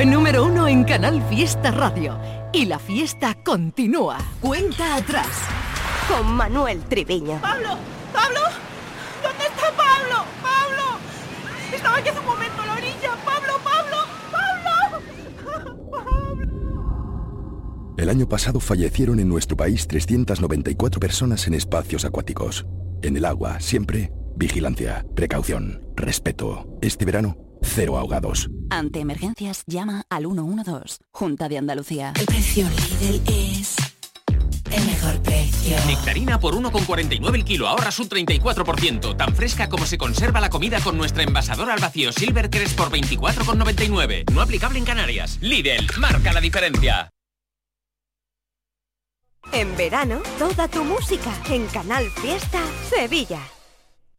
Fue 0.00 0.06
número 0.06 0.46
uno 0.46 0.66
en 0.66 0.84
Canal 0.84 1.22
Fiesta 1.28 1.70
Radio. 1.72 2.18
Y 2.54 2.64
la 2.64 2.78
fiesta 2.78 3.36
continúa. 3.44 4.16
Cuenta 4.40 4.96
atrás. 4.96 5.28
Con 6.08 6.36
Manuel 6.36 6.80
Triviño. 6.84 7.38
¡Pablo! 7.42 7.76
¡Pablo! 8.10 8.40
¿Dónde 9.22 9.44
está 9.44 9.66
Pablo? 9.76 10.24
¡Pablo! 10.40 10.98
Estaba 11.76 11.98
aquí 11.98 12.08
hace 12.08 12.18
un 12.18 12.24
momento 12.24 12.62
a 12.62 12.66
la 12.66 12.72
orilla. 12.72 13.10
¡Pablo, 13.26 13.52
Pablo! 13.62 13.96
¡Pablo! 15.90 16.32
El 17.98 18.08
año 18.08 18.26
pasado 18.26 18.58
fallecieron 18.58 19.20
en 19.20 19.28
nuestro 19.28 19.54
país 19.54 19.86
394 19.86 20.98
personas 20.98 21.46
en 21.46 21.52
espacios 21.52 22.06
acuáticos. 22.06 22.64
En 23.02 23.18
el 23.18 23.26
agua, 23.26 23.60
siempre, 23.60 24.10
vigilancia, 24.34 25.04
precaución, 25.14 25.82
respeto. 25.94 26.78
Este 26.80 27.04
verano, 27.04 27.49
cero 27.62 27.96
ahogados. 27.98 28.48
Ante 28.70 29.00
emergencias, 29.00 29.62
llama 29.66 30.02
al 30.10 30.26
112, 30.26 30.98
Junta 31.12 31.48
de 31.48 31.58
Andalucía. 31.58 32.12
El 32.18 32.26
precio 32.26 32.66
Lidl 32.68 33.22
es 33.26 33.76
el 34.72 34.86
mejor 34.86 35.20
precio. 35.22 35.76
Nectarina 35.86 36.38
por 36.38 36.54
1,49 36.54 37.34
el 37.34 37.44
kilo, 37.44 37.68
ahorras 37.68 37.98
un 37.98 38.08
34%. 38.08 39.16
Tan 39.16 39.34
fresca 39.34 39.68
como 39.68 39.84
se 39.84 39.98
conserva 39.98 40.40
la 40.40 40.50
comida 40.50 40.80
con 40.80 40.96
nuestra 40.96 41.22
envasadora 41.22 41.74
al 41.74 41.80
vacío 41.80 42.12
Silvercrest 42.12 42.76
por 42.76 42.90
24,99. 42.90 44.30
No 44.30 44.40
aplicable 44.40 44.78
en 44.78 44.84
Canarias. 44.84 45.38
Lidl, 45.40 45.86
marca 45.98 46.32
la 46.32 46.40
diferencia. 46.40 47.10
En 49.52 49.76
verano, 49.76 50.20
toda 50.38 50.68
tu 50.68 50.84
música 50.84 51.32
en 51.50 51.66
Canal 51.66 52.04
Fiesta 52.10 52.60
Sevilla. 52.88 53.40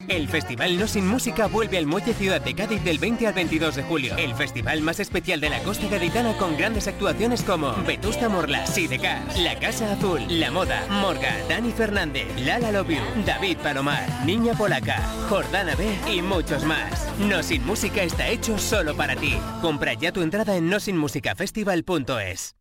El 0.08 0.28
Festival 0.28 0.78
No 0.80 0.88
Sin 0.88 1.08
Música 1.08 1.47
vuelve 1.47 1.78
al 1.78 1.86
Muelle 1.86 2.14
Ciudad 2.14 2.41
de 2.41 2.54
Cádiz 2.54 2.84
del 2.84 2.99
20 2.99 3.28
al 3.28 3.34
22 3.34 3.76
de 3.76 3.84
julio. 3.84 4.16
El 4.18 4.36
festival 4.36 4.82
más 4.82 4.99
especial 4.99 5.39
de 5.39 5.49
la 5.49 5.60
costa 5.60 5.88
gaditana 5.88 6.38
con 6.38 6.58
grandes 6.58 6.88
actuaciones 6.88 7.43
como 7.43 7.74
Vetusta 7.86 8.30
Morla, 8.30 8.66
Sidecar, 8.68 9.22
La 9.38 9.58
Casa 9.60 9.91
Azul, 9.91 10.22
La 10.28 10.52
Moda, 10.52 10.86
Morga, 10.89 11.36
Dani 11.49 11.72
Fernández, 11.72 12.28
Lala 12.39 12.72
Love 12.72 12.89
You, 12.89 13.24
David 13.26 13.58
Palomar, 13.58 14.08
Niña 14.26 14.54
Polaca, 14.54 15.02
Jordana 15.30 15.76
B 15.76 15.95
y 16.12 16.22
muchos 16.22 16.64
más. 16.64 17.08
No 17.20 17.43
Sin 17.43 17.66
Música 17.66 18.04
está 18.04 18.28
hecho 18.28 18.58
solo 18.58 18.95
para 18.95 19.16
ti. 19.16 19.38
Compra 19.62 19.93
ya 19.93 20.12
tu 20.12 20.22
entrada 20.22 20.56
en 20.56 20.70
nosinmusicafestival.es. 20.70 22.61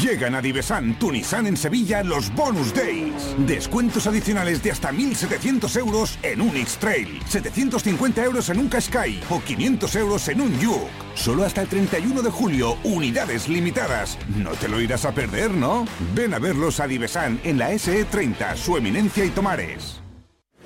Llegan 0.00 0.34
a 0.34 0.42
Divesan, 0.42 0.98
tu 0.98 1.12
en 1.12 1.56
Sevilla 1.56 2.02
los 2.02 2.34
Bonus 2.34 2.74
Days. 2.74 3.36
Descuentos 3.46 4.08
adicionales 4.08 4.60
de 4.60 4.72
hasta 4.72 4.90
1.700 4.90 5.78
euros 5.78 6.18
en 6.24 6.40
un 6.40 6.56
X-Trail, 6.56 7.20
750 7.28 8.24
euros 8.24 8.48
en 8.50 8.58
un 8.58 8.68
Qashqai 8.68 9.20
o 9.30 9.40
500 9.40 9.96
euros 9.96 10.28
en 10.28 10.40
un 10.40 10.60
Juke. 10.60 10.90
Solo 11.14 11.44
hasta 11.44 11.62
el 11.62 11.68
31 11.68 12.20
de 12.20 12.30
julio, 12.30 12.76
unidades 12.82 13.48
limitadas. 13.48 14.18
No 14.36 14.50
te 14.50 14.68
lo 14.68 14.80
irás 14.80 15.04
a 15.04 15.12
perder, 15.12 15.52
¿no? 15.52 15.86
Ven 16.14 16.34
a 16.34 16.40
verlos 16.40 16.80
a 16.80 16.88
Divesan 16.88 17.40
en 17.44 17.58
la 17.58 17.70
SE30, 17.70 18.56
su 18.56 18.76
eminencia 18.76 19.24
y 19.24 19.30
Tomares. 19.30 20.00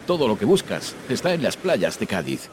Todo 0.07 0.29
lo 0.29 0.39
que 0.39 0.47
buscas 0.47 0.97
está 1.11 1.35
en 1.35 1.43
las 1.43 1.59
playas 1.59 2.01
de 2.01 2.07
Cádiz. 2.07 2.51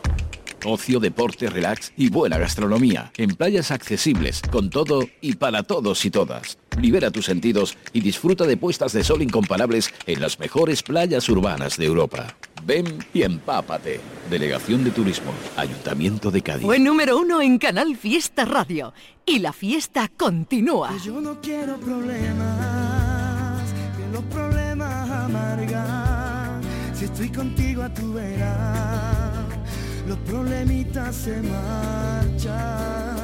Ocio, 0.70 1.00
deporte, 1.00 1.50
relax 1.50 1.94
y 1.96 2.10
buena 2.10 2.38
gastronomía. 2.38 3.12
En 3.16 3.36
playas 3.36 3.72
accesibles, 3.72 4.42
con 4.52 4.70
todo 4.70 5.08
y 5.22 5.36
para 5.36 5.64
todos 5.64 6.04
y 6.04 6.12
todas. 6.12 6.58
Libera 6.78 7.10
tus 7.10 7.26
sentidos 7.26 7.78
y 7.94 8.02
disfruta 8.02 8.46
de 8.46 8.58
puestas 8.58 8.92
de 8.92 9.06
sol 9.06 9.22
incomparables 9.22 9.94
en 10.06 10.20
las 10.20 10.40
mejores 10.40 10.84
playas 10.84 11.30
urbanas 11.30 11.78
de 11.78 11.86
Europa. 11.86 12.36
Ven 12.66 13.00
y 13.14 13.24
empápate. 13.24 14.02
Delegación 14.30 14.84
de 14.84 14.92
Turismo, 14.92 15.32
Ayuntamiento 15.56 16.32
de 16.32 16.42
Cádiz. 16.42 16.66
Fue 16.66 16.80
número 16.80 17.18
uno 17.18 17.42
en 17.42 17.58
Canal 17.60 17.96
Fiesta 17.96 18.44
Radio. 18.44 18.94
Y 19.26 19.40
la 19.40 19.54
fiesta 19.54 20.12
continúa. 20.18 20.92
Yo 21.04 21.22
no 21.22 21.40
quiero 21.40 21.78
problemas, 21.78 23.64
que 23.98 24.12
los 24.12 24.24
problemas 24.26 25.10
amargan. 25.10 26.62
Si 26.94 27.06
estoy 27.06 27.30
contigo 27.30 27.84
a 27.84 27.94
tu 27.94 28.14
vera, 28.14 29.27
los 30.08 30.18
problemitas 30.20 31.16
se 31.16 31.42
marchan. 31.42 33.18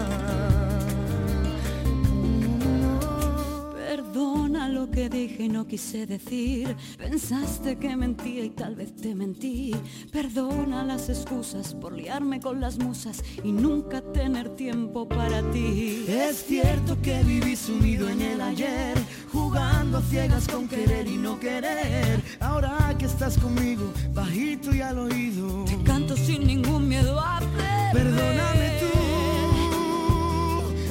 Perdona 4.13 4.69
lo 4.69 4.89
que 4.89 5.07
dije 5.07 5.43
y 5.43 5.49
no 5.49 5.65
quise 5.65 6.05
decir. 6.05 6.75
Pensaste 6.97 7.77
que 7.77 7.95
mentía 7.95 8.43
y 8.43 8.49
tal 8.49 8.75
vez 8.75 8.95
te 8.95 9.15
mentí. 9.15 9.75
Perdona 10.11 10.84
las 10.84 11.09
excusas 11.09 11.73
por 11.73 11.93
liarme 11.93 12.39
con 12.39 12.59
las 12.59 12.77
musas 12.79 13.23
y 13.43 13.51
nunca 13.51 14.01
tener 14.01 14.49
tiempo 14.55 15.07
para 15.07 15.41
ti. 15.51 16.05
Es 16.07 16.45
cierto 16.45 16.99
que 17.01 17.23
viví 17.23 17.55
sumido 17.55 18.09
en 18.09 18.21
el 18.21 18.41
ayer, 18.41 18.97
jugando 19.31 19.99
a 19.99 20.01
ciegas 20.01 20.47
con 20.47 20.67
querer 20.67 21.07
y 21.07 21.17
no 21.17 21.39
querer. 21.39 22.21
Ahora 22.39 22.95
que 22.97 23.05
estás 23.05 23.38
conmigo, 23.38 23.91
bajito 24.13 24.73
y 24.73 24.81
al 24.81 24.99
oído, 24.99 25.65
Sin 26.16 26.45
ningún 26.45 26.88
miedo 26.88 27.20
a 27.20 27.39
perder. 27.39 27.93
perdóname 27.93 28.80
tú 28.80 28.91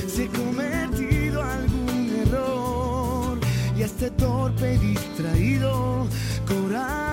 si 0.09 0.23
he 0.23 0.27
cometido 0.29 1.43
algún 1.43 2.11
error 2.27 3.39
y 3.77 3.83
este 3.83 4.11
torpe 4.11 4.79
distraído 4.79 6.07
corazón. 6.47 7.11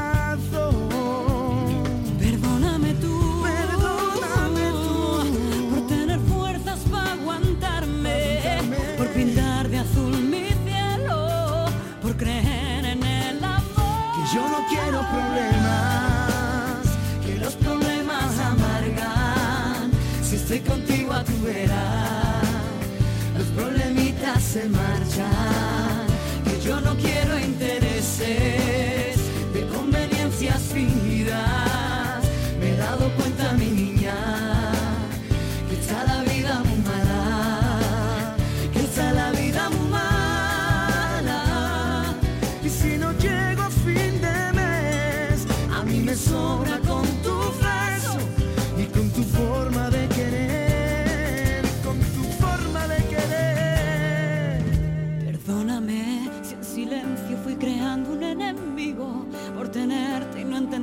Se 24.53 24.67
marchan. 24.67 26.07
Que 26.43 26.59
yo 26.61 26.81
no 26.81 26.95
quiero 26.97 27.37
intereses 27.37 28.68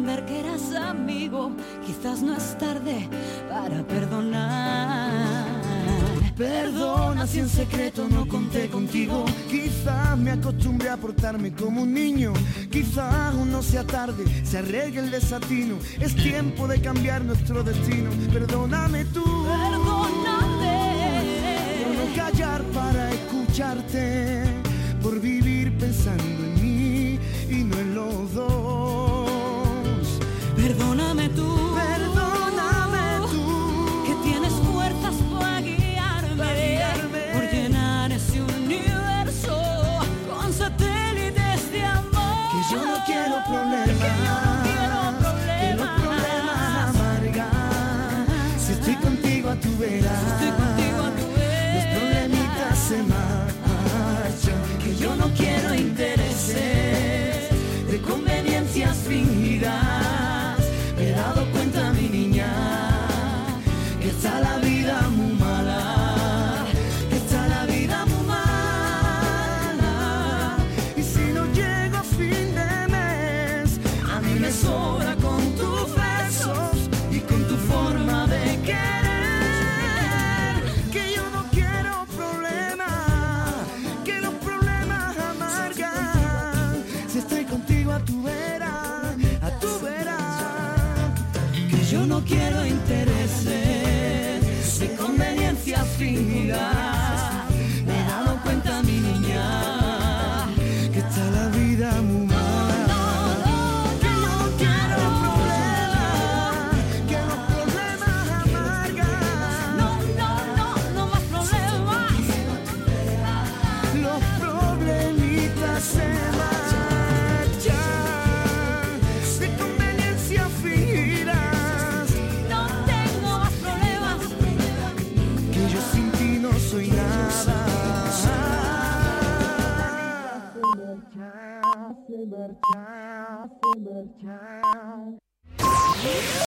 entender 0.06 0.24
que 0.24 0.40
eras 0.40 0.72
amigo, 0.74 1.50
quizás 1.84 2.22
no 2.22 2.36
es 2.36 2.56
tarde 2.58 3.08
para 3.48 3.82
perdonar. 3.86 5.44
Perdona 6.36 7.26
si 7.26 7.40
en 7.40 7.48
secreto 7.48 8.06
no 8.08 8.28
conté 8.28 8.68
contigo. 8.68 9.24
Quizás 9.50 10.16
me 10.18 10.32
acostumbré 10.32 10.90
a 10.90 10.96
portarme 10.96 11.52
como 11.52 11.82
un 11.82 11.92
niño. 11.92 12.32
Quizás 12.70 13.12
aún 13.32 13.50
no 13.50 13.62
sea 13.62 13.84
tarde, 13.84 14.24
se 14.44 14.58
arregle 14.58 15.00
el 15.00 15.10
desatino. 15.10 15.78
Es 15.98 16.14
tiempo 16.14 16.68
de 16.68 16.80
cambiar 16.80 17.24
nuestro 17.24 17.62
destino. 17.64 18.10
Perdóname 18.32 19.06
tú. 19.06 19.24
Perdóname. 19.24 20.76
Por 21.82 21.94
no 21.94 22.14
callar 22.14 22.62
para 22.74 23.10
escucharte. 23.10 24.44
Por 25.02 25.20
vivir 25.20 25.76
pensando 25.78 26.22
en 26.22 26.54
mí 26.62 27.18
y 27.48 27.64
no 27.64 27.75